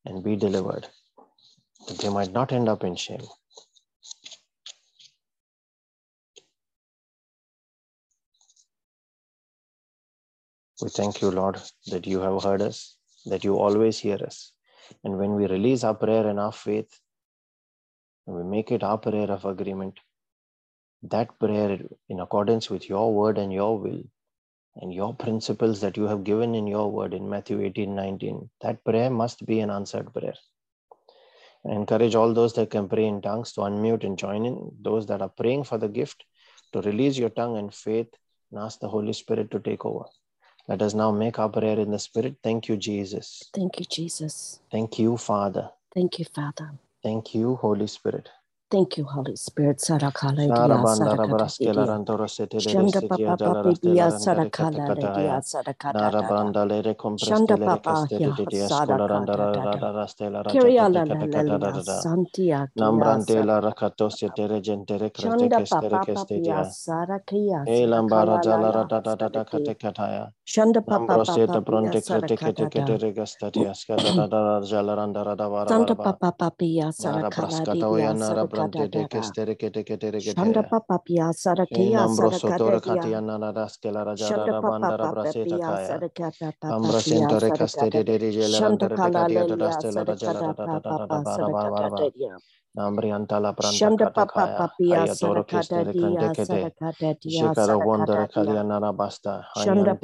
and 0.05 0.23
be 0.23 0.35
delivered, 0.35 0.87
that 1.87 1.97
they 1.99 2.09
might 2.09 2.31
not 2.31 2.51
end 2.51 2.69
up 2.69 2.83
in 2.83 2.95
shame. 2.95 3.25
We 10.81 10.89
thank 10.89 11.21
you, 11.21 11.31
Lord, 11.31 11.61
that 11.87 12.05
you 12.05 12.19
have 12.19 12.43
heard 12.43 12.61
us, 12.61 12.97
that 13.25 13.43
you 13.43 13.57
always 13.57 13.97
hear 13.97 14.17
us. 14.17 14.51
And 15.03 15.17
when 15.17 15.35
we 15.35 15.47
release 15.47 15.83
our 15.83 15.95
prayer 15.95 16.27
and 16.27 16.39
our 16.39 16.51
faith, 16.51 16.99
and 18.27 18.35
we 18.35 18.43
make 18.43 18.71
it 18.71 18.83
our 18.83 18.97
prayer 18.97 19.31
of 19.31 19.45
agreement, 19.45 19.99
that 21.09 21.37
prayer 21.39 21.79
in 22.09 22.19
accordance 22.19 22.69
with 22.69 22.89
your 22.89 23.13
word 23.13 23.37
and 23.37 23.51
your 23.51 23.77
will 23.77 24.03
and 24.77 24.93
your 24.93 25.13
principles 25.13 25.81
that 25.81 25.97
you 25.97 26.03
have 26.03 26.23
given 26.23 26.53
in 26.55 26.67
your 26.67 26.91
word 26.91 27.13
in 27.13 27.29
Matthew 27.29 27.61
18 27.61 27.95
19, 27.95 28.49
that 28.61 28.83
prayer 28.83 29.09
must 29.09 29.45
be 29.45 29.59
an 29.59 29.69
answered 29.69 30.13
prayer. 30.13 30.35
And 31.63 31.73
encourage 31.73 32.13
all 32.15 32.33
those 32.33 32.53
that 32.53 32.69
can 32.69 32.87
pray 32.87 33.05
in 33.05 33.21
tongues 33.21 33.53
to 33.53 33.61
unmute 33.61 34.03
and 34.03 34.17
join 34.17 34.45
in, 34.45 34.71
those 34.81 35.07
that 35.07 35.21
are 35.21 35.29
praying 35.29 35.63
for 35.63 35.77
the 35.77 35.87
gift 35.87 36.23
to 36.73 36.81
release 36.81 37.17
your 37.17 37.29
tongue 37.29 37.57
and 37.57 37.73
faith 37.73 38.13
and 38.51 38.59
ask 38.59 38.79
the 38.79 38.87
Holy 38.87 39.13
Spirit 39.13 39.49
to 39.51 39.59
take 39.59 39.85
over. 39.85 40.05
Let 40.67 40.81
us 40.81 40.93
now 40.93 41.11
make 41.11 41.39
our 41.39 41.49
prayer 41.49 41.79
in 41.79 41.91
the 41.91 41.99
Spirit. 41.99 42.35
Thank 42.43 42.69
you, 42.69 42.77
Jesus. 42.77 43.49
Thank 43.53 43.79
you, 43.79 43.85
Jesus. 43.85 44.59
Thank 44.71 44.99
you, 44.99 45.17
Father. 45.17 45.69
Thank 45.93 46.19
you, 46.19 46.25
Father. 46.25 46.71
Thank 47.03 47.35
you, 47.35 47.55
Holy 47.55 47.87
Spirit. 47.87 48.29
Thank 48.69 48.97
you, 48.97 49.05
Holy 49.05 49.35
Spirit. 49.37 49.79
Sarakala 49.79 50.53
Shanda 52.57 53.01
Dalara 53.03 53.57
pipia 53.63 54.11
Stella 54.11 54.11
sarakala 54.11 54.91
dia 55.13 55.41
sarakata 55.41 56.11
Shanda 57.17 57.57
papa 57.63 58.07
sarakata 58.67 59.55
da 59.55 59.67
da. 59.67 59.85
Scolarandara 59.87 60.07
Stella 60.09 60.43
Kiria 60.47 60.89
Rajata 60.89 60.89
la 60.91 61.05
la 61.05 61.25
la 61.25 61.43
lia 61.43 61.79
Catacata 61.79 61.83
santia 61.83 62.67
sarakata. 63.19 63.61
Racatosia 63.61 64.31
Teregentere 64.33 65.11
Shanda 65.13 65.61
papa 65.69 66.07
Kestedia 66.07 66.65
sarakia 66.65 67.67
Elambara 67.67 68.41
sarakala 68.43 68.71
Ratata 68.73 69.17
sarati. 69.19 69.45
Catecataya 69.45 70.31
Shanda 70.45 70.81
papa 70.87 71.19
pia 71.19 71.61
Bronte 71.61 72.01
sarakata 72.01 72.73
da. 72.73 72.87
Cretekete 72.87 72.97
Regastatia 72.99 73.73
Scatara 73.75 74.61
Jalarandara 74.63 75.37
Santa 75.67 75.95
papa 75.95 76.31
papia 76.33 76.91
sarakala 76.93 77.67
Brascatoya 78.55 78.87
dia 78.87 78.87
Nara 78.89 79.07
sarakata 79.07 79.07
brante 79.09 79.45
de 79.45 79.55
kete. 79.55 79.85
Shanda 80.19 80.63
papa 80.69 80.99
pia 81.05 81.33
sadakia 81.33 82.07
Inambro 82.07 82.31
sotore 82.33 82.81
sadakadia. 82.81 82.81
katia 82.81 83.21
nana 83.21 83.53
raskela 83.53 84.05
raja 84.05 84.27
Shanda 84.27 84.53
papa 84.61 84.73
papa 84.81 85.13
braseta 85.13 85.43
pia 85.43 85.65
kaya. 85.65 85.77
sadakata 85.77 86.53
papa 86.61 86.75
Ambra 86.75 87.01
de 87.91 88.03
de 88.03 89.55
da 89.57 90.03
raja 90.07 90.31
bara 90.33 90.79
bara 90.79 90.79
bara 90.79 92.09
antala 93.11 93.53
pranta 93.55 93.91
Shanda 93.91 94.11
papia 94.57 95.07
dia 95.91 96.33
dia 98.01 98.27
kalia 98.27 98.63
nana 98.65 98.93
basta. 98.93 99.45
Shanda 99.55 99.95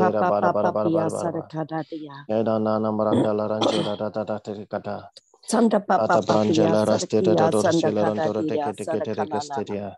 dia. 1.91 2.25
Eda 2.29 2.59
nana 2.59 2.91
maranda 2.91 3.33
la 3.33 3.47
da 3.97 4.09
da 4.09 4.23
da 4.25 4.39
Sanda 5.51 5.79
papa 5.81 6.21
brangela 6.27 6.85
raste 6.85 7.21
da 7.23 7.35
da 7.35 7.47
sadakia 7.47 7.49
dorsela 7.49 8.03
sandakata 8.03 8.07
rantoro 8.07 8.43
te 8.47 8.57
dia 8.57 8.65
kete 8.65 8.85
kete 8.91 9.13
sadakalala. 9.15 9.19
rekesteria. 9.21 9.89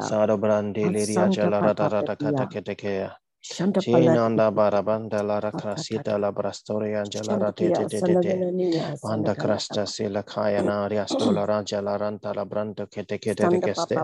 Sadabrande 0.00 0.90
Liria 0.90 1.28
Jalarata 1.30 1.88
Katakatakea. 2.04 3.12
Chinanda 3.80 4.52
barabanda 4.52 5.22
la 5.26 5.40
racrasita 5.40 6.16
la 6.20 6.30
brastoria 6.30 7.00
angela 7.00 7.38
ratete 7.38 7.88
de 7.88 8.00
de 8.00 8.16
de 8.20 8.34
Banda 9.02 9.34
crasta 9.34 9.82
sīla 9.82 10.12
la 10.12 10.22
kaya 10.22 10.62
na 10.62 10.86
riasto 10.88 11.32
la 11.32 11.44
ranja 11.44 11.82
la 11.82 11.96
ranta 11.96 12.32
la 12.34 12.44
brando 12.44 12.86
che 12.86 13.04
te 13.04 13.18
che 13.18 13.34
te 13.34 13.48
cheste 13.60 13.96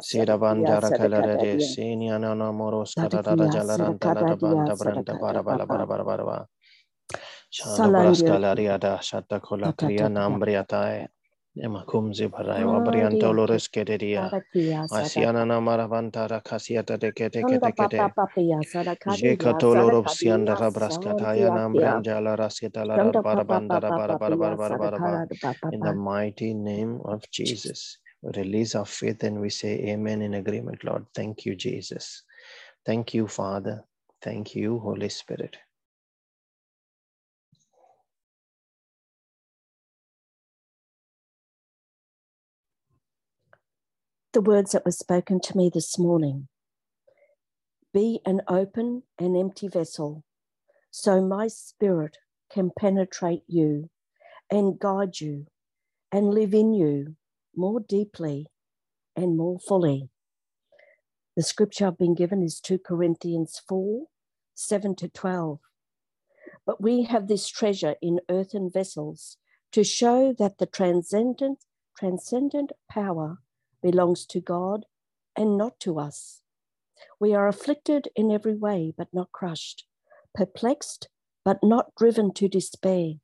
Sira 0.00 0.38
banda 0.38 0.80
racalare 0.80 1.36
de 1.36 1.60
sinia 1.60 2.18
no 2.18 2.34
no 2.34 2.52
moros 2.52 2.94
cara 2.94 3.20
da 3.20 3.34
jala 3.48 3.76
ranta 3.76 4.14
la 4.14 4.34
banda 4.36 4.74
branda 4.76 5.14
bara 5.20 5.42
bara 5.42 5.66
bara 5.66 5.86
bara 5.86 6.24
bara 6.24 6.48
Shanda 7.50 7.90
braskalaria 7.90 8.78
da 8.78 8.98
shatta 9.00 9.40
cola 9.40 9.74
cria 9.74 10.08
nambriatae 10.08 11.08
Emma 11.62 11.84
cum 11.86 12.12
ziparaiwa 12.14 12.80
brianta 12.82 13.28
olores 13.28 13.68
kederia. 13.70 14.34
Asiana 14.90 15.44
namara 15.46 15.88
vantara 15.88 16.40
kasiata 16.40 16.98
de 16.98 17.12
kete 17.12 17.44
kete 17.44 17.72
kete. 17.72 18.14
Je 19.06 19.36
katolor 19.36 19.94
of 19.94 20.08
sianda 20.08 20.56
rabraskataya 20.56 21.50
nambrandala 21.50 22.36
rasita 22.36 22.86
la 22.86 23.14
barabandara 23.14 23.92
barabara 23.92 24.56
barabara. 24.56 25.22
In 25.70 25.82
the 25.82 25.92
mighty 25.92 26.54
name 26.54 27.00
of 27.04 27.24
Jesus, 27.30 27.98
release 28.22 28.74
our 28.76 28.86
faith 28.86 29.24
and 29.24 29.40
we 29.40 29.50
say 29.50 29.90
amen 29.90 30.22
in 30.22 30.34
agreement, 30.34 30.84
Lord. 30.84 31.06
Thank 31.14 31.46
you, 31.46 31.56
Jesus. 31.56 32.22
Thank 32.86 33.14
you, 33.14 33.28
Father. 33.28 33.84
Thank 34.22 34.54
you, 34.56 34.78
Holy 34.80 35.10
Spirit. 35.10 35.56
The 44.34 44.40
words 44.40 44.72
that 44.72 44.84
were 44.84 44.90
spoken 44.90 45.38
to 45.42 45.56
me 45.56 45.70
this 45.72 45.96
morning 45.96 46.48
be 47.92 48.20
an 48.26 48.40
open 48.48 49.04
and 49.16 49.36
empty 49.36 49.68
vessel, 49.68 50.24
so 50.90 51.24
my 51.24 51.46
spirit 51.46 52.16
can 52.50 52.72
penetrate 52.76 53.44
you 53.46 53.90
and 54.50 54.76
guide 54.76 55.20
you 55.20 55.46
and 56.10 56.34
live 56.34 56.52
in 56.52 56.74
you 56.74 57.14
more 57.54 57.78
deeply 57.78 58.48
and 59.14 59.36
more 59.36 59.60
fully. 59.60 60.10
The 61.36 61.44
scripture 61.44 61.86
I've 61.86 61.98
been 61.98 62.16
given 62.16 62.42
is 62.42 62.58
2 62.58 62.80
Corinthians 62.84 63.62
4 63.68 64.06
7 64.56 64.96
to 64.96 65.08
12. 65.08 65.60
But 66.66 66.82
we 66.82 67.04
have 67.04 67.28
this 67.28 67.46
treasure 67.48 67.94
in 68.02 68.18
earthen 68.28 68.68
vessels 68.68 69.36
to 69.70 69.84
show 69.84 70.34
that 70.36 70.58
the 70.58 70.66
transcendent, 70.66 71.60
transcendent 71.96 72.72
power 72.90 73.38
belongs 73.84 74.24
to 74.24 74.40
God 74.40 74.86
and 75.36 75.58
not 75.58 75.78
to 75.80 76.00
us. 76.00 76.40
We 77.20 77.34
are 77.34 77.46
afflicted 77.46 78.08
in 78.16 78.32
every 78.32 78.54
way, 78.54 78.94
but 78.96 79.08
not 79.12 79.30
crushed, 79.30 79.84
perplexed, 80.34 81.08
but 81.44 81.58
not 81.62 81.94
driven 81.94 82.32
to 82.34 82.48
despair, 82.48 83.14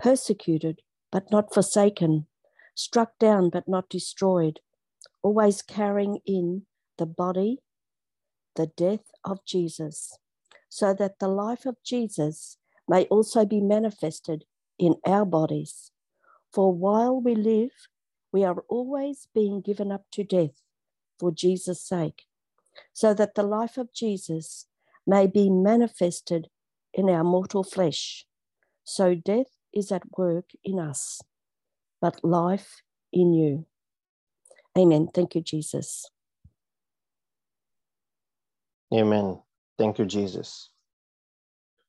persecuted, 0.00 0.82
but 1.10 1.32
not 1.32 1.52
forsaken, 1.52 2.28
struck 2.76 3.18
down, 3.18 3.50
but 3.50 3.64
not 3.66 3.88
destroyed, 3.90 4.60
always 5.22 5.62
carrying 5.62 6.20
in 6.24 6.62
the 6.96 7.06
body 7.06 7.58
the 8.54 8.68
death 8.76 9.10
of 9.24 9.44
Jesus, 9.44 10.16
so 10.68 10.94
that 10.94 11.18
the 11.18 11.28
life 11.28 11.66
of 11.66 11.76
Jesus 11.84 12.56
may 12.88 13.04
also 13.06 13.44
be 13.44 13.60
manifested 13.60 14.44
in 14.78 14.94
our 15.06 15.24
bodies. 15.24 15.90
For 16.52 16.72
while 16.72 17.20
we 17.20 17.34
live, 17.34 17.70
we 18.32 18.44
are 18.44 18.64
always 18.68 19.28
being 19.34 19.60
given 19.60 19.92
up 19.92 20.04
to 20.12 20.24
death 20.24 20.62
for 21.18 21.30
Jesus' 21.30 21.86
sake, 21.86 22.24
so 22.92 23.14
that 23.14 23.34
the 23.34 23.42
life 23.42 23.76
of 23.76 23.92
Jesus 23.92 24.66
may 25.06 25.26
be 25.26 25.50
manifested 25.50 26.48
in 26.94 27.08
our 27.08 27.24
mortal 27.24 27.62
flesh. 27.62 28.26
So 28.84 29.14
death 29.14 29.58
is 29.74 29.92
at 29.92 30.02
work 30.16 30.50
in 30.64 30.78
us, 30.78 31.20
but 32.00 32.24
life 32.24 32.82
in 33.12 33.32
you. 33.32 33.66
Amen. 34.76 35.08
Thank 35.12 35.34
you, 35.34 35.42
Jesus. 35.42 36.10
Amen. 38.92 39.40
Thank 39.78 39.98
you, 39.98 40.04
Jesus. 40.06 40.70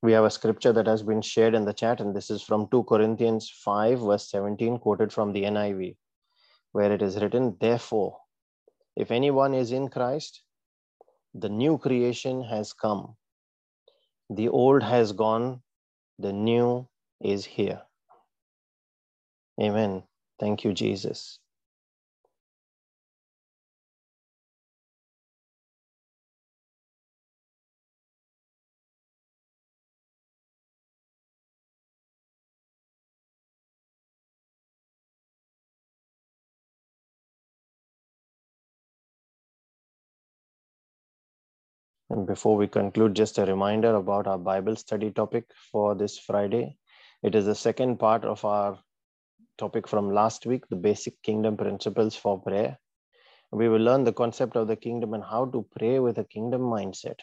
We 0.01 0.11
have 0.11 0.25
a 0.25 0.29
scripture 0.29 0.73
that 0.73 0.87
has 0.87 1.01
been 1.01 1.21
shared 1.21 1.55
in 1.55 1.63
the 1.63 1.73
chat, 1.73 2.01
and 2.01 2.13
this 2.13 2.29
is 2.29 2.41
from 2.41 2.67
2 2.71 2.83
Corinthians 2.83 3.49
5, 3.49 3.99
verse 3.99 4.29
17, 4.29 4.79
quoted 4.79 5.13
from 5.13 5.31
the 5.31 5.43
NIV, 5.43 5.95
where 6.73 6.91
it 6.91 7.01
is 7.01 7.17
written, 7.21 7.57
Therefore, 7.59 8.19
if 8.95 9.11
anyone 9.11 9.55
is 9.55 9.71
in 9.71 9.89
Christ, 9.89 10.43
the 11.33 11.49
new 11.49 11.77
creation 11.77 12.43
has 12.43 12.73
come. 12.73 13.15
The 14.29 14.49
old 14.49 14.83
has 14.83 15.13
gone, 15.13 15.61
the 16.19 16.33
new 16.33 16.87
is 17.21 17.45
here. 17.45 17.81
Amen. 19.61 20.03
Thank 20.39 20.63
you, 20.63 20.73
Jesus. 20.73 21.39
And 42.13 42.27
before 42.27 42.55
we 42.55 42.67
conclude, 42.67 43.15
just 43.15 43.39
a 43.39 43.45
reminder 43.47 43.95
about 43.95 44.27
our 44.27 44.37
Bible 44.37 44.75
study 44.75 45.09
topic 45.09 45.45
for 45.71 45.95
this 45.95 46.19
Friday. 46.19 46.77
It 47.23 47.33
is 47.33 47.47
the 47.47 47.55
second 47.55 47.97
part 47.97 48.23
of 48.23 48.45
our 48.45 48.77
topic 49.57 49.87
from 49.87 50.13
last 50.13 50.45
week, 50.45 50.67
the 50.69 50.75
basic 50.75 51.19
kingdom 51.23 51.57
principles 51.57 52.15
for 52.15 52.39
prayer. 52.39 52.77
We 53.51 53.67
will 53.67 53.79
learn 53.79 54.03
the 54.03 54.13
concept 54.13 54.55
of 54.55 54.67
the 54.67 54.75
kingdom 54.75 55.15
and 55.15 55.23
how 55.23 55.45
to 55.45 55.65
pray 55.75 55.97
with 55.97 56.19
a 56.19 56.23
kingdom 56.23 56.61
mindset. 56.61 57.17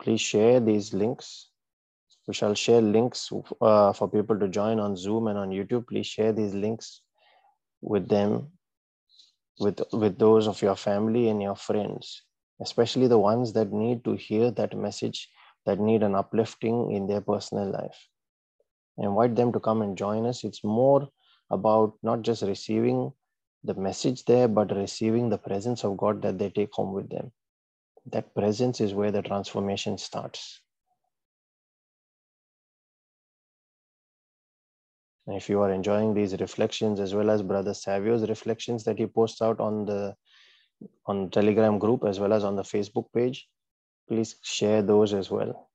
Please 0.00 0.20
share 0.20 0.60
these 0.60 0.94
links. 0.94 1.50
We 2.28 2.34
shall 2.34 2.54
share 2.54 2.80
links 2.80 3.32
uh, 3.60 3.92
for 3.94 4.08
people 4.08 4.38
to 4.38 4.46
join 4.46 4.78
on 4.78 4.96
Zoom 4.96 5.26
and 5.26 5.36
on 5.36 5.50
YouTube. 5.50 5.88
Please 5.88 6.06
share 6.06 6.32
these 6.32 6.54
links 6.54 7.00
with 7.80 8.08
them, 8.08 8.52
with, 9.58 9.80
with 9.92 10.20
those 10.20 10.46
of 10.46 10.62
your 10.62 10.76
family 10.76 11.28
and 11.30 11.42
your 11.42 11.56
friends, 11.56 12.22
especially 12.60 13.06
the 13.06 13.18
ones 13.18 13.52
that 13.52 13.72
need 13.72 14.04
to 14.04 14.14
hear 14.14 14.50
that 14.52 14.76
message, 14.76 15.28
that 15.66 15.78
need 15.78 16.02
an 16.02 16.14
uplifting 16.14 16.92
in 16.92 17.06
their 17.06 17.20
personal 17.20 17.70
life. 17.70 18.08
I 18.98 19.06
invite 19.06 19.34
them 19.34 19.52
to 19.52 19.60
come 19.60 19.82
and 19.82 19.98
join 19.98 20.26
us. 20.26 20.44
It's 20.44 20.62
more 20.62 21.08
about 21.50 21.94
not 22.02 22.22
just 22.22 22.42
receiving 22.42 23.12
the 23.64 23.74
message 23.74 24.24
there, 24.24 24.46
but 24.46 24.74
receiving 24.76 25.30
the 25.30 25.38
presence 25.38 25.84
of 25.84 25.96
God 25.96 26.22
that 26.22 26.38
they 26.38 26.50
take 26.50 26.72
home 26.72 26.92
with 26.92 27.08
them. 27.10 27.32
That 28.06 28.34
presence 28.34 28.80
is 28.80 28.94
where 28.94 29.10
the 29.10 29.22
transformation 29.22 29.98
starts. 29.98 30.60
And 35.26 35.36
if 35.36 35.48
you 35.48 35.60
are 35.62 35.72
enjoying 35.72 36.12
these 36.12 36.38
reflections 36.38 37.00
as 37.00 37.14
well 37.14 37.30
as 37.30 37.42
Brother 37.42 37.72
Savio's 37.72 38.28
reflections 38.28 38.84
that 38.84 38.98
he 38.98 39.06
posts 39.06 39.40
out 39.40 39.58
on 39.58 39.86
the 39.86 40.14
on 41.06 41.30
Telegram 41.30 41.78
group 41.78 42.04
as 42.04 42.18
well 42.18 42.32
as 42.32 42.44
on 42.44 42.56
the 42.56 42.62
Facebook 42.62 43.06
page, 43.14 43.48
please 44.08 44.36
share 44.42 44.82
those 44.82 45.12
as 45.12 45.30
well. 45.30 45.70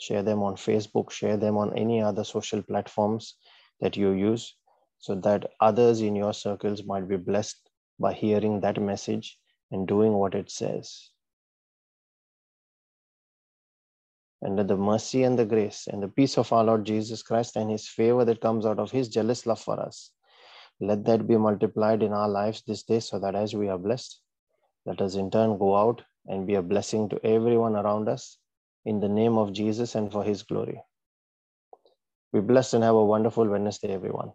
Share 0.00 0.22
them 0.22 0.42
on 0.42 0.56
Facebook, 0.56 1.10
share 1.10 1.36
them 1.36 1.56
on 1.56 1.76
any 1.76 2.02
other 2.02 2.24
social 2.24 2.62
platforms 2.62 3.34
that 3.80 3.96
you 3.96 4.12
use 4.12 4.54
so 4.98 5.14
that 5.14 5.50
others 5.60 6.00
in 6.00 6.16
your 6.16 6.32
circles 6.32 6.84
might 6.84 7.08
be 7.08 7.16
blessed 7.16 7.68
by 7.98 8.12
hearing 8.12 8.60
that 8.60 8.80
message 8.80 9.38
and 9.70 9.86
doing 9.86 10.12
what 10.12 10.34
it 10.34 10.50
says. 10.50 11.10
And 14.40 14.56
let 14.56 14.68
the 14.68 14.76
mercy 14.76 15.24
and 15.24 15.36
the 15.36 15.44
grace 15.44 15.88
and 15.90 16.02
the 16.02 16.08
peace 16.08 16.38
of 16.38 16.52
our 16.52 16.62
Lord 16.62 16.84
Jesus 16.84 17.22
Christ 17.22 17.56
and 17.56 17.70
his 17.70 17.88
favor 17.88 18.24
that 18.24 18.40
comes 18.40 18.66
out 18.66 18.78
of 18.78 18.90
his 18.90 19.08
jealous 19.08 19.46
love 19.46 19.60
for 19.60 19.80
us, 19.80 20.12
let 20.80 21.04
that 21.06 21.26
be 21.26 21.36
multiplied 21.36 22.04
in 22.04 22.12
our 22.12 22.28
lives 22.28 22.62
this 22.62 22.84
day 22.84 23.00
so 23.00 23.18
that 23.18 23.34
as 23.34 23.54
we 23.54 23.68
are 23.68 23.78
blessed, 23.78 24.20
let 24.88 25.02
us 25.02 25.16
in 25.16 25.30
turn 25.30 25.58
go 25.58 25.76
out 25.76 26.02
and 26.28 26.46
be 26.48 26.56
a 26.56 26.62
blessing 26.62 27.08
to 27.10 27.20
everyone 27.24 27.76
around 27.76 28.08
us 28.08 28.38
in 28.86 29.00
the 29.00 29.08
name 29.10 29.38
of 29.38 29.52
Jesus 29.52 29.94
and 29.96 30.12
for 30.12 30.24
his 30.24 30.42
glory. 30.44 30.80
Be 32.32 32.40
blessed 32.40 32.74
and 32.74 32.84
have 32.84 32.94
a 32.96 33.04
wonderful 33.04 33.48
Wednesday, 33.48 33.90
everyone. 33.94 34.32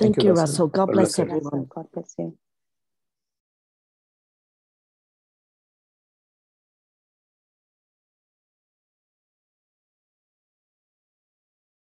Thank, 0.00 0.16
Thank 0.16 0.18
you, 0.18 0.24
you, 0.24 0.32
Russell. 0.32 0.34
Russell. 0.34 0.68
God 0.68 0.90
God 0.90 0.92
bless 0.92 1.18
bless 1.18 1.20
everyone. 1.20 1.66
God 1.74 1.86
bless 1.94 2.14
you. 2.18 2.36